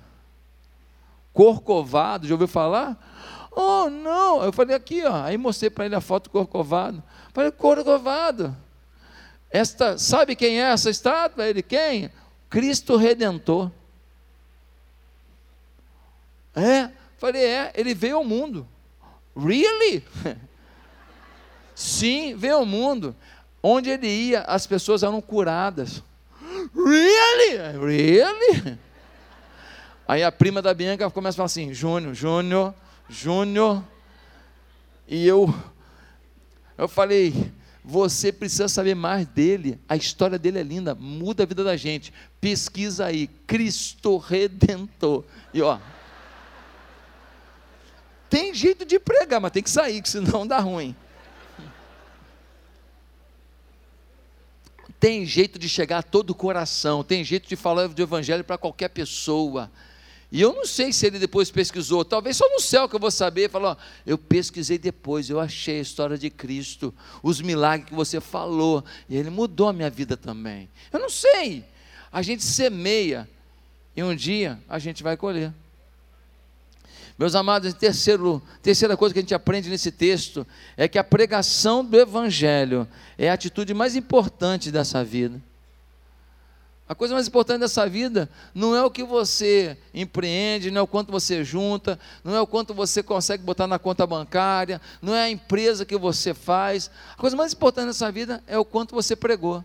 [1.31, 3.49] Corcovado, já ouviu falar?
[3.51, 7.01] Oh, não, eu falei aqui, ó, aí mostrei para ele a foto do Corcovado.
[7.33, 8.55] Falei, Corcovado,
[9.49, 11.47] esta, sabe quem é essa estátua?
[11.47, 12.11] Ele, quem?
[12.49, 13.71] Cristo Redentor.
[16.55, 18.67] É, falei, é, ele veio ao mundo.
[19.35, 20.03] Really?
[21.75, 23.15] Sim, veio ao mundo.
[23.61, 26.03] Onde ele ia, as pessoas eram curadas.
[26.75, 27.77] Really?
[27.79, 28.77] Really?
[30.07, 32.73] Aí a prima da Bianca começa a falar assim: Júnior, Júnior,
[33.09, 33.83] Júnior.
[35.07, 35.53] E eu,
[36.77, 37.51] eu falei:
[37.83, 39.79] você precisa saber mais dele.
[39.87, 42.13] A história dele é linda, muda a vida da gente.
[42.39, 45.23] Pesquisa aí, Cristo Redentor.
[45.53, 45.79] E ó,
[48.29, 50.95] tem jeito de pregar, mas tem que sair, que senão dá ruim.
[54.99, 58.57] Tem jeito de chegar a todo o coração, tem jeito de falar do Evangelho para
[58.57, 59.71] qualquer pessoa.
[60.31, 63.11] E eu não sei se ele depois pesquisou, talvez só no céu que eu vou
[63.11, 63.49] saber.
[63.49, 66.93] Falou, eu pesquisei depois, eu achei a história de Cristo,
[67.23, 70.69] os milagres que você falou, e ele mudou a minha vida também.
[70.91, 71.63] Eu não sei.
[72.11, 73.29] A gente semeia,
[73.95, 75.53] e um dia a gente vai colher.
[77.17, 80.45] Meus amados, terceiro, terceira coisa que a gente aprende nesse texto
[80.75, 82.87] é que a pregação do Evangelho
[83.17, 85.41] é a atitude mais importante dessa vida.
[86.87, 90.87] A coisa mais importante dessa vida não é o que você empreende, não é o
[90.87, 95.23] quanto você junta, não é o quanto você consegue botar na conta bancária, não é
[95.23, 96.89] a empresa que você faz.
[97.11, 99.63] A coisa mais importante dessa vida é o quanto você pregou.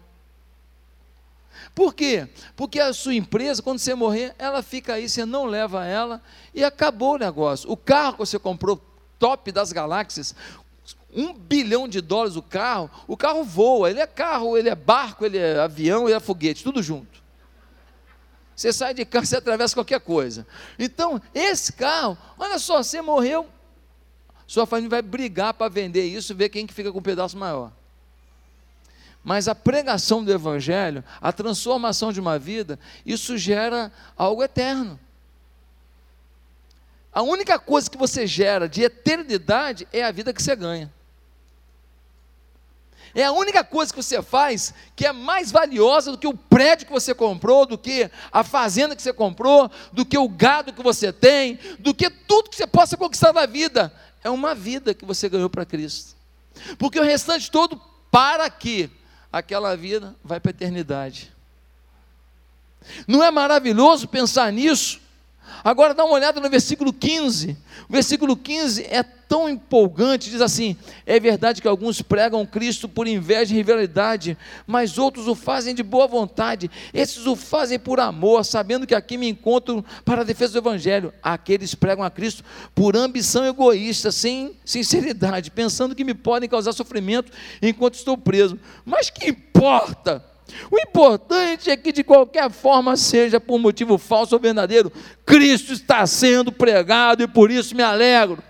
[1.74, 2.28] Por quê?
[2.54, 6.22] Porque a sua empresa, quando você morrer, ela fica aí, você não leva ela
[6.54, 7.70] e acabou o negócio.
[7.70, 8.80] O carro que você comprou
[9.18, 10.34] top das galáxias,
[11.14, 15.24] um bilhão de dólares o carro, o carro voa, ele é carro, ele é barco,
[15.24, 17.22] ele é avião, ele é foguete, tudo junto.
[18.54, 20.46] Você sai de carro, você atravessa qualquer coisa.
[20.78, 23.48] Então, esse carro, olha só, você morreu,
[24.46, 27.72] sua família vai brigar para vender isso, ver quem que fica com um pedaço maior.
[29.24, 34.98] Mas a pregação do Evangelho, a transformação de uma vida, isso gera algo eterno.
[37.12, 40.92] A única coisa que você gera de eternidade é a vida que você ganha.
[43.14, 46.86] É a única coisa que você faz que é mais valiosa do que o prédio
[46.86, 50.82] que você comprou, do que a fazenda que você comprou, do que o gado que
[50.82, 53.92] você tem, do que tudo que você possa conquistar na vida.
[54.24, 56.16] É uma vida que você ganhou para Cristo.
[56.78, 57.78] Porque o restante todo,
[58.10, 58.90] para que
[59.32, 61.32] aquela vida vai para a eternidade.
[63.06, 65.00] Não é maravilhoso pensar nisso?
[65.64, 67.56] Agora dá uma olhada no versículo 15.
[67.88, 70.76] O versículo 15 é tão empolgante, diz assim:
[71.06, 74.36] É verdade que alguns pregam Cristo por inveja e rivalidade,
[74.66, 76.70] mas outros o fazem de boa vontade.
[76.92, 81.12] Esses o fazem por amor, sabendo que aqui me encontro para a defesa do evangelho.
[81.22, 87.32] Aqueles pregam a Cristo por ambição egoísta, sem sinceridade, pensando que me podem causar sofrimento
[87.60, 88.58] enquanto estou preso.
[88.84, 90.31] Mas que importa?
[90.70, 94.92] O importante é que, de qualquer forma, seja por motivo falso ou verdadeiro,
[95.24, 98.42] Cristo está sendo pregado e por isso me alegro.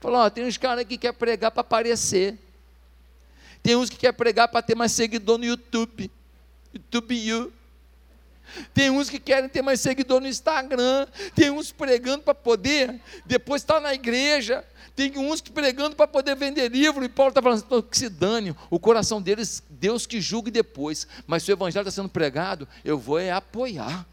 [0.00, 2.36] Falou, tem uns caras que quer pregar para aparecer.
[3.62, 6.10] Tem uns que quer pregar para ter mais seguidor no YouTube.
[6.72, 7.52] YouTube You.
[8.72, 11.06] Tem uns que querem ter mais seguidor no Instagram.
[11.34, 14.64] Tem uns pregando para poder depois estar tá na igreja.
[14.94, 18.52] Tem uns que pregando para poder vender livro, e Paulo está falando que se dane,
[18.68, 21.06] o coração deles, Deus que julgue depois.
[21.24, 24.04] Mas se o evangelho está sendo pregado, eu vou é apoiar.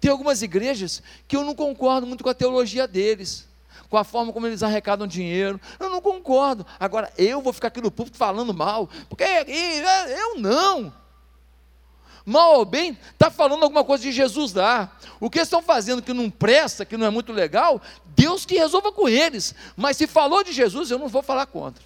[0.00, 3.48] Tem algumas igrejas que eu não concordo muito com a teologia deles,
[3.88, 5.60] com a forma como eles arrecadam dinheiro.
[5.80, 6.64] Eu não concordo.
[6.78, 10.92] Agora, eu vou ficar aqui no público falando mal, porque eu não
[12.24, 14.96] mal ou bem, está falando alguma coisa de Jesus lá.
[15.20, 18.92] O que estão fazendo que não presta, que não é muito legal, Deus que resolva
[18.92, 19.54] com eles.
[19.76, 21.82] Mas se falou de Jesus, eu não vou falar contra.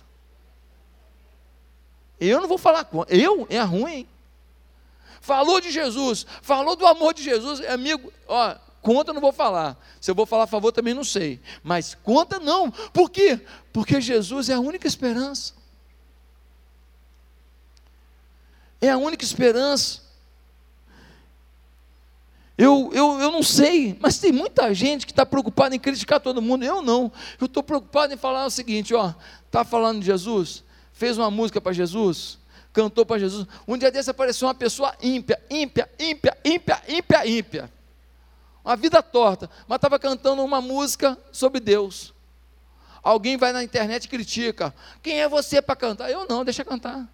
[2.21, 3.15] Eu não vou falar contra.
[3.15, 4.07] Eu é ruim.
[5.21, 9.77] Falou de Jesus, falou do amor de Jesus, amigo, ó, conta não vou falar.
[10.01, 11.41] Se eu vou falar a favor também não sei.
[11.63, 12.71] Mas conta não.
[12.71, 13.41] Por quê?
[13.73, 15.53] Porque Jesus é a única esperança.
[18.81, 20.08] É a única esperança.
[22.59, 26.43] Eu, eu, eu não sei, mas tem muita gente que está preocupada em criticar todo
[26.43, 26.65] mundo.
[26.65, 27.13] Eu não.
[27.41, 29.15] Eu estou preocupado em falar o seguinte: ó,
[29.47, 32.37] está falando de Jesus, fez uma música para Jesus,
[32.73, 33.47] cantou para Jesus.
[33.67, 37.73] Um dia desse apareceu uma pessoa ímpia, ímpia, ímpia, ímpia, ímpia, ímpia.
[38.65, 42.13] Uma vida torta, mas estava cantando uma música sobre Deus.
[43.05, 44.75] Alguém vai na internet e critica.
[45.01, 46.11] Quem é você para cantar?
[46.11, 47.09] Eu não, deixa cantar.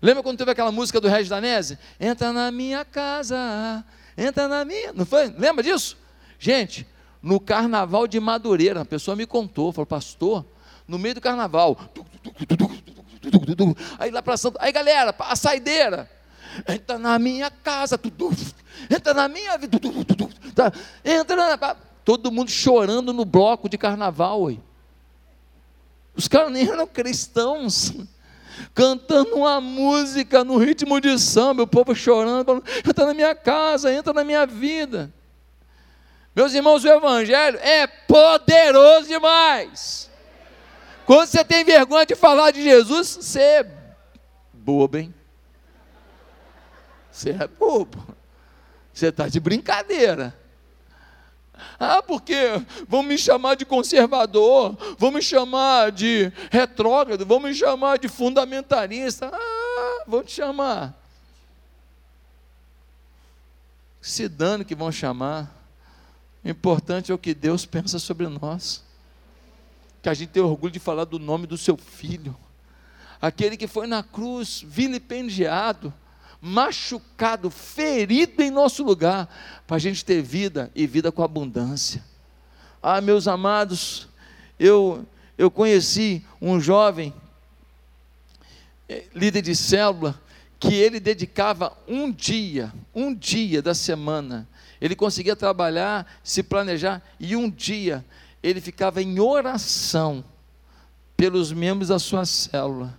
[0.00, 1.78] Lembra quando teve aquela música do Regis Danese?
[1.98, 3.84] Entra na minha casa,
[4.16, 4.92] entra na minha.
[4.92, 5.28] Não foi?
[5.28, 5.96] Lembra disso?
[6.38, 6.86] Gente,
[7.22, 10.44] no carnaval de Madureira, a pessoa me contou, falou, pastor,
[10.86, 11.76] no meio do carnaval,
[13.98, 16.08] aí lá para Santo, aí galera, a saideira,
[16.68, 17.98] entra na minha casa,
[18.88, 19.78] entra na minha vida,
[20.54, 20.72] tá,
[21.04, 21.74] entra na,
[22.04, 24.60] todo mundo chorando no bloco de carnaval, oi.
[26.14, 27.92] os caras nem eram cristãos,
[28.74, 33.92] cantando uma música no ritmo de samba, o povo chorando, falando, entra na minha casa,
[33.92, 35.12] entra na minha vida.
[36.34, 40.10] Meus irmãos, o Evangelho é poderoso demais.
[41.06, 43.66] Quando você tem vergonha de falar de Jesus, você é
[44.52, 45.14] bobo, hein?
[47.10, 48.04] Você é bobo.
[48.92, 50.34] Você está de brincadeira.
[51.78, 52.34] Ah, porque
[52.88, 59.30] vão me chamar de conservador, vão me chamar de retrógrado, vão me chamar de fundamentalista.
[59.32, 60.94] Ah, vão te chamar.
[64.00, 65.52] Se dane que vão chamar.
[66.44, 68.84] O importante é o que Deus pensa sobre nós.
[70.02, 72.36] Que a gente tem orgulho de falar do nome do seu filho.
[73.20, 75.92] Aquele que foi na cruz, vilipendiado
[76.46, 79.28] machucado, ferido em nosso lugar,
[79.66, 82.04] para a gente ter vida e vida com abundância.
[82.80, 84.08] Ah, meus amados,
[84.58, 85.04] eu,
[85.36, 87.12] eu conheci um jovem,
[88.88, 90.20] eh, líder de célula,
[90.60, 94.48] que ele dedicava um dia, um dia da semana,
[94.80, 98.04] ele conseguia trabalhar, se planejar, e um dia
[98.40, 100.24] ele ficava em oração
[101.16, 102.96] pelos membros da sua célula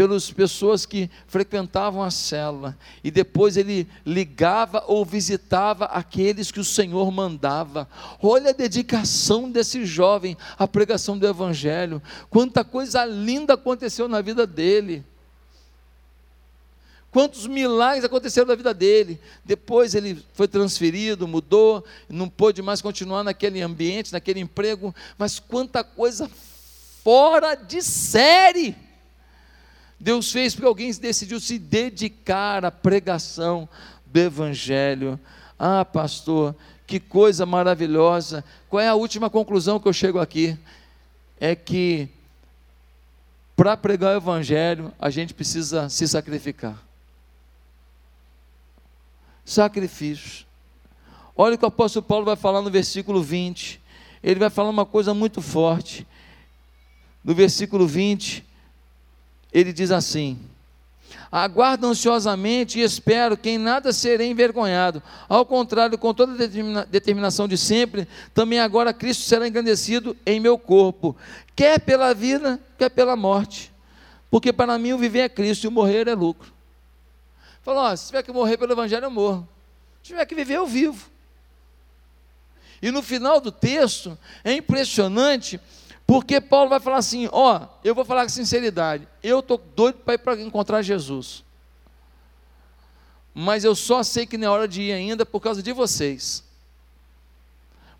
[0.00, 2.74] pelas pessoas que frequentavam a célula,
[3.04, 7.86] e depois ele ligava ou visitava aqueles que o Senhor mandava.
[8.22, 14.46] Olha a dedicação desse jovem à pregação do Evangelho, quanta coisa linda aconteceu na vida
[14.46, 15.04] dele.
[17.10, 19.20] Quantos milagres aconteceram na vida dele.
[19.44, 25.84] Depois ele foi transferido, mudou, não pôde mais continuar naquele ambiente, naquele emprego, mas quanta
[25.84, 26.30] coisa
[27.04, 28.74] fora de série
[30.00, 33.68] Deus fez porque alguém decidiu se dedicar à pregação
[34.06, 35.20] do Evangelho.
[35.58, 38.42] Ah, pastor, que coisa maravilhosa.
[38.70, 40.58] Qual é a última conclusão que eu chego aqui?
[41.38, 42.08] É que
[43.54, 46.82] para pregar o Evangelho, a gente precisa se sacrificar.
[49.44, 50.46] Sacrifício.
[51.36, 53.78] Olha o que o apóstolo Paulo vai falar no versículo 20.
[54.22, 56.06] Ele vai falar uma coisa muito forte.
[57.22, 58.46] No versículo 20,
[59.52, 60.38] ele diz assim:
[61.30, 65.02] Aguardo ansiosamente e espero que em nada serei envergonhado.
[65.28, 70.58] Ao contrário, com toda a determinação de sempre, também agora Cristo será engrandecido em meu
[70.58, 71.16] corpo,
[71.54, 73.72] quer pela vida, quer pela morte.
[74.30, 76.52] Porque para mim o viver é Cristo e o morrer é lucro.
[77.62, 79.48] Falou: se tiver que morrer pelo Evangelho, eu morro.
[80.02, 81.10] Se tiver que viver, eu vivo.
[82.82, 85.60] E no final do texto, é impressionante
[86.10, 90.14] porque Paulo vai falar assim: ó, eu vou falar com sinceridade, eu estou doido para
[90.14, 91.44] ir para encontrar Jesus.
[93.32, 96.42] Mas eu só sei que não é hora de ir ainda por causa de vocês.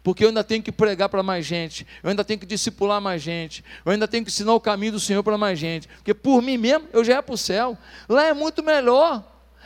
[0.03, 3.23] Porque eu ainda tenho que pregar para mais gente, eu ainda tenho que discipular mais
[3.23, 5.87] gente, eu ainda tenho que ensinar o caminho do Senhor para mais gente.
[5.87, 7.79] Porque por mim mesmo eu já ia para o céu.
[8.09, 9.23] Lá é muito melhor,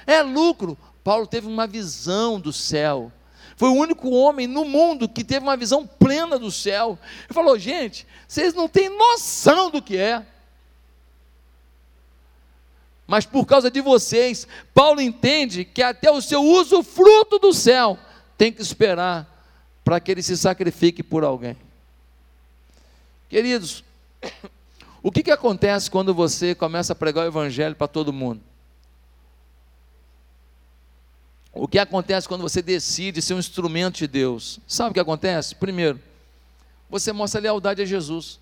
[0.06, 0.76] é lucro.
[1.02, 3.10] Paulo teve uma visão do céu.
[3.56, 6.98] Foi o único homem no mundo que teve uma visão plena do céu.
[7.24, 10.24] Ele falou: gente, vocês não têm noção do que é.
[13.06, 17.98] Mas por causa de vocês, Paulo entende que até o seu uso fruto do céu
[18.36, 19.30] tem que esperar
[19.84, 21.56] para que ele se sacrifique por alguém.
[23.28, 23.84] Queridos,
[25.02, 28.40] o que, que acontece quando você começa a pregar o evangelho para todo mundo?
[31.54, 34.58] O que acontece quando você decide ser um instrumento de Deus?
[34.66, 35.54] Sabe o que acontece?
[35.54, 36.00] Primeiro,
[36.90, 38.40] você mostra lealdade a Jesus.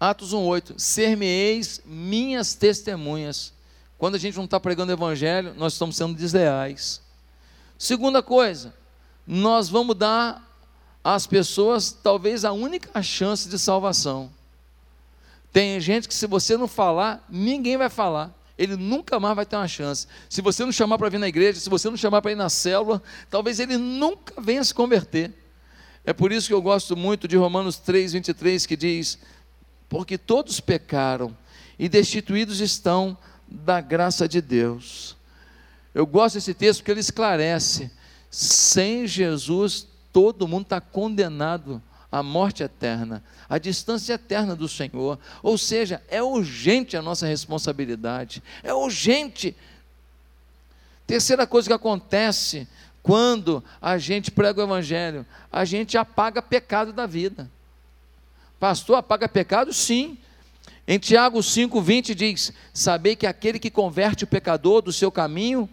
[0.00, 3.52] Atos 1,8: Ser-me-eis minhas testemunhas.
[3.98, 7.02] Quando a gente não está pregando o Evangelho, nós estamos sendo desleais.
[7.78, 8.74] Segunda coisa,
[9.26, 10.42] nós vamos dar
[11.04, 14.30] às pessoas talvez a única chance de salvação.
[15.52, 19.56] Tem gente que, se você não falar, ninguém vai falar ele nunca mais vai ter
[19.56, 20.06] uma chance.
[20.28, 22.48] Se você não chamar para vir na igreja, se você não chamar para ir na
[22.48, 25.32] célula, talvez ele nunca venha se converter.
[26.04, 29.18] É por isso que eu gosto muito de Romanos 3, 23, que diz:
[29.88, 31.36] Porque todos pecaram
[31.76, 35.16] e destituídos estão da graça de Deus.
[35.92, 37.90] Eu gosto desse texto porque ele esclarece:
[38.30, 41.82] sem Jesus, todo mundo está condenado
[42.12, 45.18] a morte eterna, a distância eterna do Senhor.
[45.42, 49.56] Ou seja, é urgente a nossa responsabilidade, é urgente.
[51.06, 52.68] Terceira coisa que acontece
[53.02, 57.50] quando a gente prega o Evangelho, a gente apaga pecado da vida.
[58.60, 59.72] Pastor, apaga pecado?
[59.72, 60.18] Sim.
[60.86, 65.68] Em Tiago 5,20 diz: Sabei que aquele que converte o pecador do seu caminho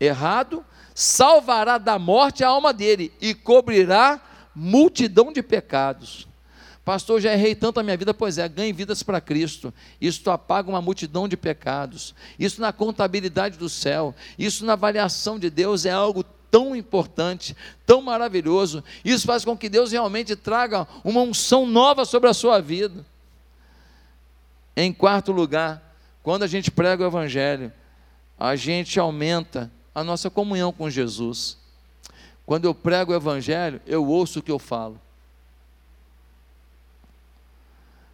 [0.00, 0.64] errado,
[0.94, 4.20] salvará da morte a alma dele e cobrirá
[4.54, 6.26] multidão de pecados.
[6.84, 9.72] Pastor, já errei tanto a minha vida, pois é, ganhe vidas para Cristo.
[10.00, 12.12] Isso apaga uma multidão de pecados.
[12.38, 18.02] Isso na contabilidade do céu, isso na avaliação de Deus é algo tão importante, tão
[18.02, 18.82] maravilhoso.
[19.04, 23.06] Isso faz com que Deus realmente traga uma unção nova sobre a sua vida.
[24.76, 27.72] Em quarto lugar, quando a gente prega o Evangelho,
[28.38, 31.61] a gente aumenta a nossa comunhão com Jesus.
[32.44, 35.00] Quando eu prego o Evangelho, eu ouço o que eu falo.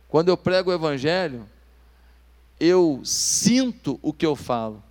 [0.09, 1.49] Quando eu prego o Evangelho,
[2.59, 4.83] eu sinto o que eu falo.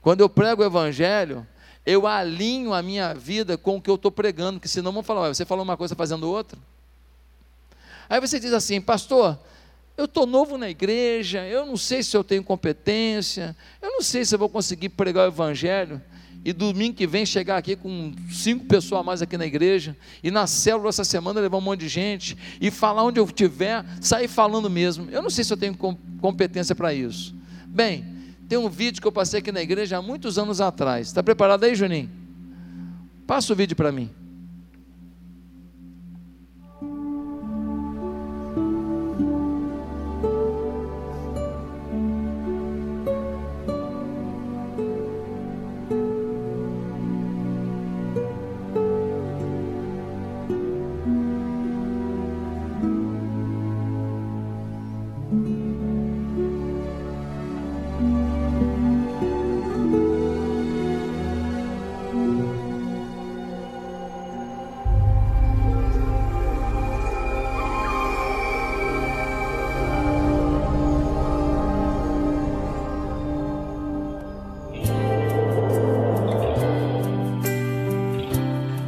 [0.00, 1.46] Quando eu prego o Evangelho,
[1.84, 5.28] eu alinho a minha vida com o que eu estou pregando, que senão vão falar,
[5.28, 6.58] você falou uma coisa fazendo outra.
[8.08, 9.38] Aí você diz assim, pastor,
[9.96, 14.24] eu estou novo na igreja, eu não sei se eu tenho competência, eu não sei
[14.24, 16.00] se eu vou conseguir pregar o Evangelho
[16.44, 20.30] e domingo que vem chegar aqui com cinco pessoas a mais aqui na igreja, e
[20.30, 24.28] na célula essa semana levar um monte de gente, e falar onde eu estiver, sair
[24.28, 25.08] falando mesmo.
[25.10, 25.74] Eu não sei se eu tenho
[26.20, 27.34] competência para isso.
[27.66, 28.04] Bem,
[28.48, 31.06] tem um vídeo que eu passei aqui na igreja há muitos anos atrás.
[31.06, 32.10] Está preparado aí, Juninho?
[33.26, 34.10] Passa o vídeo para mim.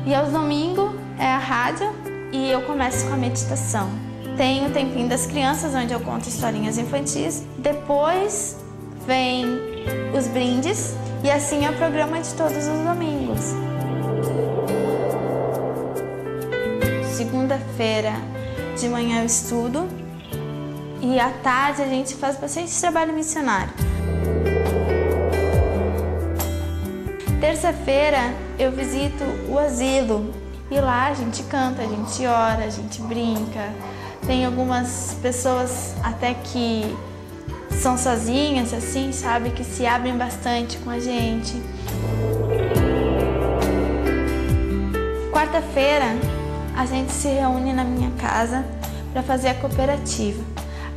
[0.07, 1.91] E aos domingos é a rádio
[2.31, 3.89] e eu começo com a meditação.
[4.37, 7.43] Tem o Tempinho das Crianças, onde eu conto historinhas infantis.
[7.57, 8.57] Depois
[9.07, 9.47] vem
[10.17, 13.55] os brindes e assim é o programa de todos os domingos.
[17.17, 18.13] Segunda-feira
[18.79, 19.89] de manhã eu estudo
[21.01, 23.94] e à tarde a gente faz bastante trabalho missionário.
[27.45, 30.33] Terça-feira eu visito o asilo
[30.71, 33.71] e lá a gente canta, a gente ora, a gente brinca.
[34.27, 36.97] Tem algumas pessoas até que
[37.71, 41.53] são sozinhas, assim, sabe, que se abrem bastante com a gente.
[45.31, 46.17] Quarta-feira
[46.75, 48.65] a gente se reúne na minha casa
[49.13, 50.43] para fazer a cooperativa.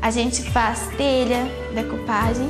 [0.01, 1.43] A gente faz telha,
[1.75, 2.49] decupagem,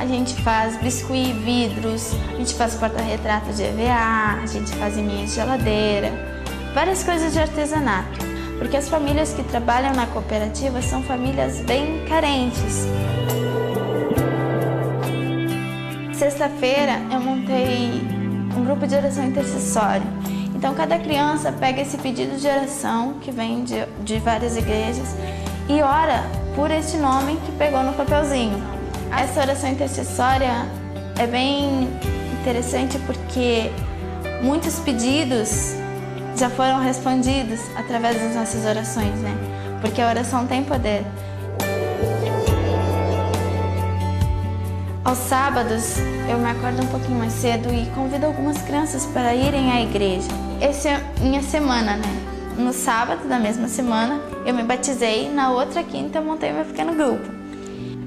[0.00, 5.26] a gente faz biscuit, vidros, a gente faz porta-retrato de EVA, a gente faz minha
[5.26, 6.10] de geladeira,
[6.74, 8.18] várias coisas de artesanato.
[8.58, 12.86] Porque as famílias que trabalham na cooperativa são famílias bem carentes.
[16.14, 18.00] Sexta-feira eu montei
[18.56, 20.06] um grupo de oração intercessória.
[20.54, 25.14] Então cada criança pega esse pedido de oração que vem de, de várias igrejas
[25.68, 26.24] e ora
[26.56, 28.79] por este nome que pegou no papelzinho.
[29.16, 30.66] Essa oração intercessória
[31.18, 31.88] é bem
[32.40, 33.70] interessante porque
[34.42, 35.74] muitos pedidos
[36.36, 39.36] já foram respondidos através das nossas orações, né?
[39.80, 41.04] Porque a oração tem poder.
[45.04, 45.96] Aos sábados
[46.28, 50.28] eu me acordo um pouquinho mais cedo e convido algumas crianças para irem à igreja.
[50.60, 52.26] Essa é minha semana, né?
[52.56, 56.94] No sábado da mesma semana eu me batizei, na outra quinta eu montei meu pequeno
[56.94, 57.39] grupo.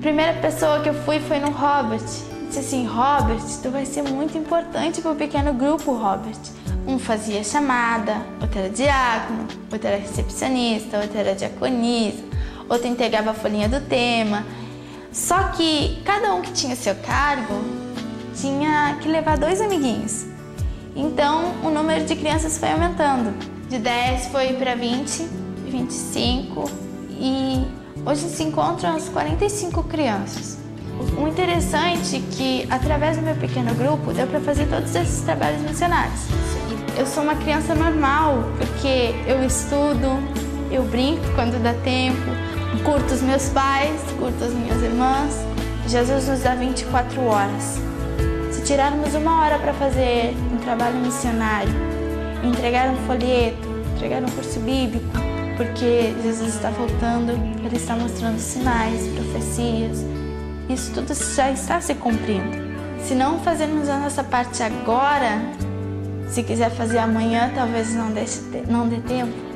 [0.04, 2.04] Primeira pessoa que eu fui foi no Robert.
[2.48, 6.38] disse assim: Robert, tu vai ser muito importante para o pequeno grupo, Robert.
[6.86, 12.22] Um fazia chamada, outro era diácono, outro era recepcionista, outro era diaconisa,
[12.68, 14.46] outro entregava a folhinha do tema.
[15.10, 17.64] Só que cada um que tinha seu cargo
[18.36, 20.26] tinha que levar dois amiguinhos.
[20.98, 23.34] Então o número de crianças foi aumentando.
[23.70, 25.24] De 10 foi para 20,
[25.70, 26.70] 25
[27.10, 30.58] e hoje se encontram as 45 crianças.
[31.18, 35.62] O interessante é que através do meu pequeno grupo deu para fazer todos esses trabalhos
[35.62, 36.22] missionários.
[36.98, 40.22] Eu sou uma criança normal porque eu estudo,
[40.72, 42.22] eu brinco quando dá tempo,
[42.84, 45.36] curto os meus pais, curto as minhas irmãs.
[45.88, 47.80] Jesus nos dá 24 horas.
[48.52, 51.74] Se tirarmos uma hora para fazer um trabalho missionário,
[52.44, 55.23] entregar um folheto, entregar um curso bíblico,
[55.56, 57.32] porque Jesus está voltando,
[57.64, 60.04] Ele está mostrando sinais, profecias,
[60.70, 62.64] isso tudo já está se cumprindo.
[63.00, 65.42] Se não fazermos a nossa parte agora,
[66.28, 68.10] se quiser fazer amanhã, talvez não,
[68.70, 69.53] não dê tempo.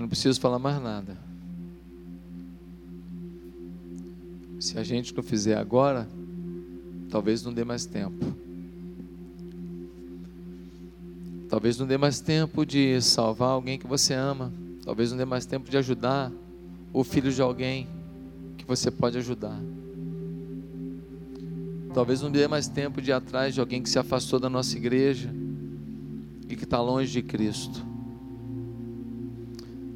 [0.00, 1.14] Eu não preciso falar mais nada.
[4.58, 6.08] Se a gente não fizer agora,
[7.10, 8.34] talvez não dê mais tempo.
[11.50, 14.50] Talvez não dê mais tempo de salvar alguém que você ama.
[14.86, 16.32] Talvez não dê mais tempo de ajudar
[16.94, 17.86] o filho de alguém
[18.56, 19.60] que você pode ajudar.
[21.92, 24.78] Talvez não dê mais tempo de ir atrás de alguém que se afastou da nossa
[24.78, 25.30] igreja
[26.48, 27.89] e que está longe de Cristo.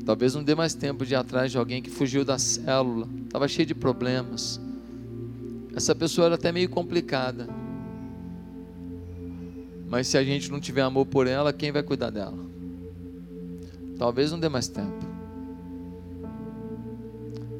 [0.04, 3.48] Talvez não dê mais tempo de ir atrás de alguém que fugiu da célula, estava
[3.48, 4.60] cheio de problemas.
[5.74, 7.48] Essa pessoa era até meio complicada.
[9.88, 12.38] Mas se a gente não tiver amor por ela, quem vai cuidar dela?
[13.98, 15.04] Talvez não dê mais tempo.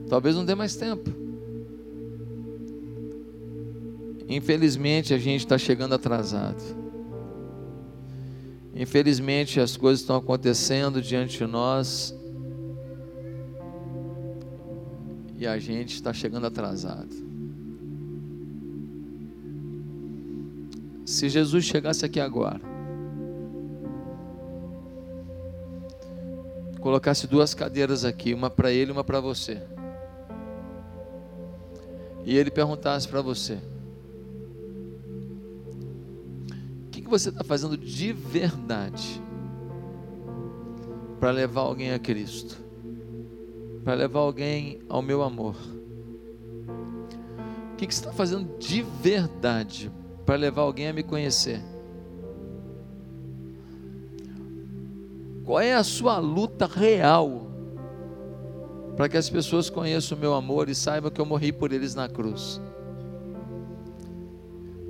[0.08, 1.10] Talvez não dê mais tempo.
[4.28, 6.62] Infelizmente a gente está chegando atrasado.
[8.74, 12.14] Infelizmente as coisas estão acontecendo diante de nós
[15.44, 17.14] e a gente está chegando atrasado.
[21.04, 22.60] Se Jesus chegasse aqui agora,
[26.80, 29.60] colocasse duas cadeiras aqui, uma para ele e uma para você,
[32.24, 33.58] e ele perguntasse para você:
[36.86, 39.22] o que, que você está fazendo de verdade
[41.20, 42.63] para levar alguém a Cristo?
[43.84, 45.54] Para levar alguém ao meu amor?
[47.72, 49.92] O que, que você está fazendo de verdade
[50.24, 51.60] para levar alguém a me conhecer?
[55.44, 57.46] Qual é a sua luta real
[58.96, 61.94] para que as pessoas conheçam o meu amor e saibam que eu morri por eles
[61.94, 62.58] na cruz?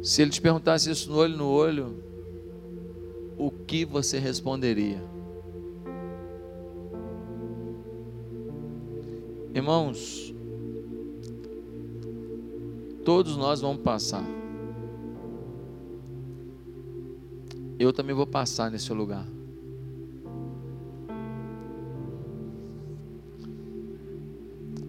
[0.01, 2.05] Se ele te perguntasse isso no olho no olho,
[3.37, 5.14] o que você responderia?
[9.55, 10.35] Irmãos,
[13.05, 14.25] todos nós vamos passar.
[17.79, 19.27] eu também vou passar nesse lugar.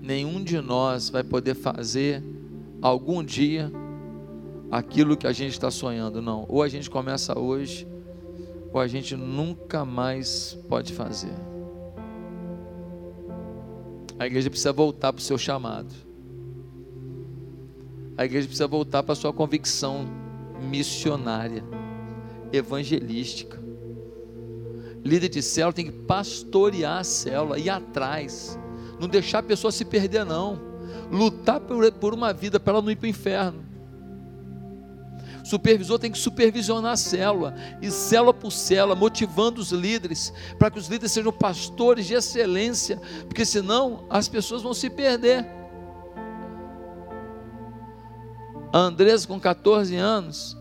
[0.01, 2.23] Nenhum de nós vai poder fazer
[2.81, 3.71] algum dia
[4.69, 6.45] aquilo que a gente está sonhando, não.
[6.47, 7.87] Ou a gente começa hoje,
[8.71, 11.33] ou a gente nunca mais pode fazer.
[14.17, 15.93] A igreja precisa voltar para o seu chamado.
[18.17, 20.05] A igreja precisa voltar para a sua convicção
[20.61, 21.63] missionária
[22.51, 23.61] evangelística.
[25.03, 28.57] Líder de célula tem que pastorear a célula, ir atrás,
[28.99, 30.59] não deixar a pessoa se perder, não.
[31.11, 33.63] Lutar por, uma vida para ela não ir para o inferno.
[35.45, 40.79] Supervisor tem que supervisionar a célula, e célula por célula, motivando os líderes, para que
[40.79, 45.45] os líderes sejam pastores de excelência, porque senão as pessoas vão se perder.
[48.73, 50.57] A Andresa, com 14 anos,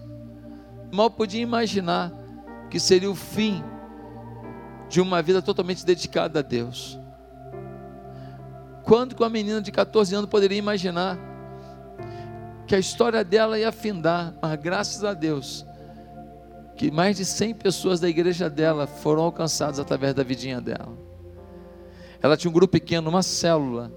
[0.92, 2.12] mal podia imaginar
[2.68, 3.64] que seria o fim
[4.90, 6.98] de uma vida totalmente dedicada a Deus.
[8.82, 11.18] Quando que uma menina de 14 anos poderia imaginar
[12.66, 15.64] que a história dela ia afindar, mas graças a Deus,
[16.76, 20.96] que mais de 100 pessoas da igreja dela foram alcançadas através da vidinha dela.
[22.22, 23.92] Ela tinha um grupo pequeno, uma célula,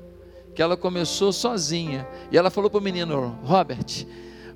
[0.53, 4.05] que ela começou sozinha, e ela falou para o menino, Robert,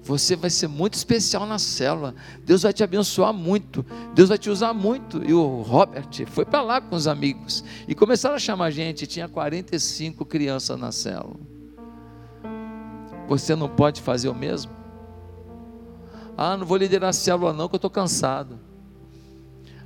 [0.04, 2.16] você vai ser muito especial na célula.
[2.44, 3.86] Deus vai te abençoar muito.
[4.16, 5.24] Deus vai te usar muito.
[5.24, 9.06] E o Robert foi para lá com os amigos e começaram a chamar a gente.
[9.06, 11.51] Tinha 45 crianças na célula.
[13.32, 14.74] Você não pode fazer o mesmo?
[16.38, 18.60] Ah, não vou liderar a célula não, que eu estou cansado.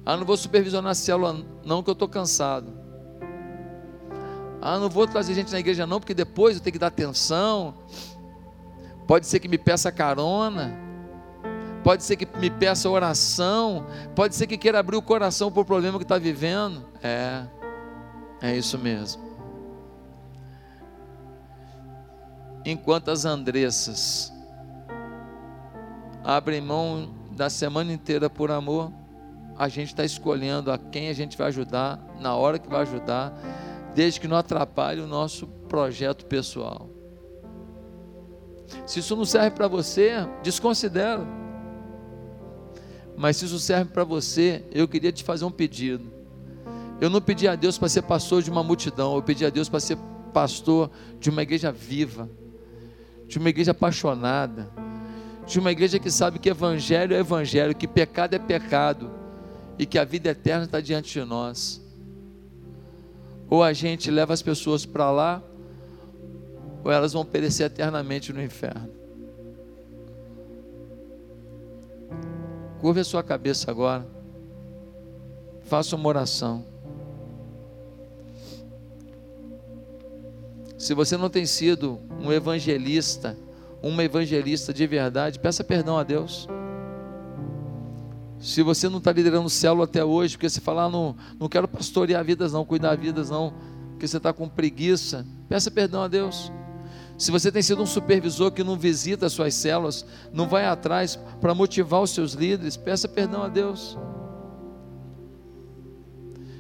[0.04, 2.74] Ah, não vou supervisionar a célula não, que eu estou cansado.
[4.60, 7.76] Ah, não vou trazer gente na igreja não, porque depois eu tenho que dar atenção.
[9.06, 10.76] Pode ser que me peça carona,
[11.84, 13.86] pode ser que me peça oração,
[14.16, 16.84] pode ser que queira abrir o coração para o problema que está vivendo.
[17.00, 17.43] É,
[18.41, 19.24] é isso mesmo.
[22.66, 24.34] Enquanto as Andressas
[26.24, 28.91] abrem mão da semana inteira por amor,
[29.55, 33.32] a gente está escolhendo a quem a gente vai ajudar, na hora que vai ajudar,
[33.93, 36.89] desde que não atrapalhe o nosso projeto pessoal.
[38.88, 41.24] Se isso não serve para você, desconsidera.
[43.16, 46.11] Mas se isso serve para você, eu queria te fazer um pedido.
[46.99, 49.70] Eu não pedi a Deus para ser pastor de uma multidão, eu pedi a Deus
[49.70, 49.97] para ser
[50.34, 50.89] pastor
[51.20, 52.30] de uma igreja viva,
[53.28, 54.69] de uma igreja apaixonada,
[55.45, 59.11] de uma igreja que sabe que evangelho é evangelho, que pecado é pecado
[59.78, 61.82] e que a vida eterna está diante de nós.
[63.49, 65.43] Ou a gente leva as pessoas para lá,
[66.84, 68.89] ou elas vão perecer eternamente no inferno.
[72.80, 74.07] Curva a sua cabeça agora.
[75.63, 76.74] Faça uma oração.
[80.78, 83.38] Se você não tem sido um evangelista,
[83.82, 86.47] uma evangelista de verdade, peça perdão a Deus.
[88.39, 91.67] Se você não está liderando célula até hoje, porque você fala, ah, não, não quero
[91.67, 93.53] pastorear vidas, não, cuidar vidas, não,
[93.91, 96.51] porque você está com preguiça, peça perdão a Deus.
[97.17, 101.17] Se você tem sido um supervisor que não visita as suas células, não vai atrás
[101.39, 103.97] para motivar os seus líderes, peça perdão a Deus.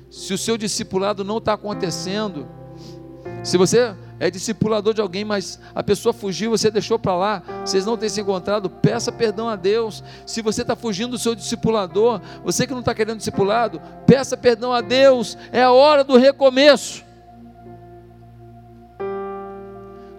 [0.09, 2.47] Se o seu discipulado não está acontecendo,
[3.43, 7.85] se você é discipulador de alguém, mas a pessoa fugiu, você deixou para lá, vocês
[7.85, 10.03] não têm se encontrado, peça perdão a Deus.
[10.25, 14.71] Se você está fugindo do seu discipulador, você que não está querendo discipulado, peça perdão
[14.71, 17.03] a Deus, é a hora do recomeço.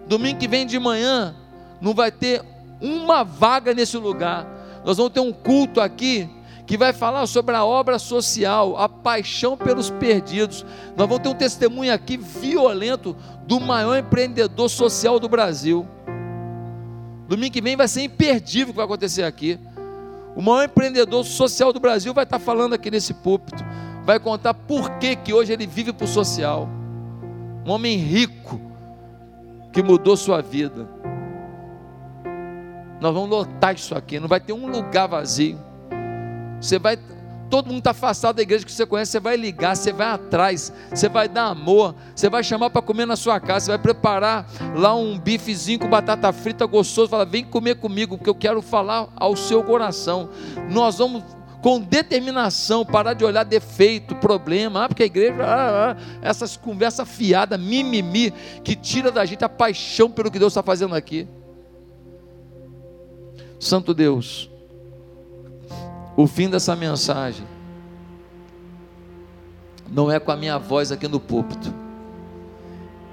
[0.07, 1.35] Domingo que vem de manhã,
[1.81, 2.43] não vai ter
[2.79, 4.47] uma vaga nesse lugar.
[4.85, 6.29] Nós vamos ter um culto aqui
[6.67, 10.65] que vai falar sobre a obra social, a paixão pelos perdidos.
[10.97, 13.15] Nós vamos ter um testemunho aqui violento
[13.47, 15.87] do maior empreendedor social do Brasil.
[17.29, 19.57] Domingo que vem vai ser imperdível o que vai acontecer aqui.
[20.35, 23.63] O maior empreendedor social do Brasil vai estar falando aqui nesse púlpito.
[24.03, 26.67] Vai contar por que, que hoje ele vive para o social.
[27.65, 28.59] Um homem rico,
[29.71, 30.85] que mudou sua vida.
[32.99, 35.66] Nós vamos lotar isso aqui, não vai ter um lugar vazio.
[36.59, 36.97] Você vai,
[37.49, 40.73] todo mundo está afastado da igreja que você conhece, você vai ligar, você vai atrás,
[40.89, 44.49] você vai dar amor, você vai chamar para comer na sua casa, você vai preparar
[44.75, 49.07] lá um bifezinho com batata frita gostoso, fala, vem comer comigo, porque eu quero falar
[49.15, 50.29] ao seu coração.
[50.69, 51.23] Nós vamos
[51.61, 57.07] com determinação, parar de olhar defeito, problema, ah, porque a igreja, ah, ah, essas conversas
[57.09, 58.31] fiadas, mimimi,
[58.63, 61.27] que tira da gente a paixão pelo que Deus está fazendo aqui.
[63.59, 64.51] Santo Deus,
[66.17, 67.45] o fim dessa mensagem
[69.87, 71.71] não é com a minha voz aqui no púlpito,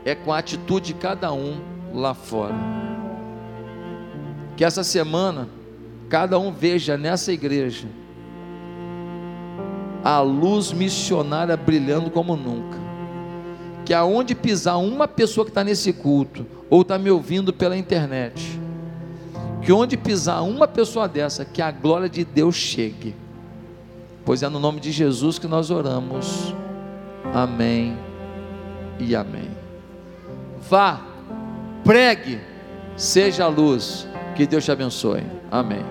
[0.07, 1.61] é com a atitude de cada um
[1.93, 2.55] lá fora.
[4.57, 5.49] Que essa semana,
[6.09, 7.87] cada um veja nessa igreja
[10.03, 12.79] a luz missionária brilhando como nunca.
[13.85, 18.59] Que aonde pisar uma pessoa que está nesse culto, ou está me ouvindo pela internet,
[19.65, 23.15] que onde pisar uma pessoa dessa, que a glória de Deus chegue.
[24.25, 26.55] Pois é no nome de Jesus que nós oramos.
[27.33, 27.97] Amém
[28.99, 29.51] e amém.
[30.69, 31.01] Vá,
[31.83, 32.41] pregue,
[32.97, 34.07] seja a luz.
[34.37, 35.23] Que Deus te abençoe.
[35.51, 35.85] Amém.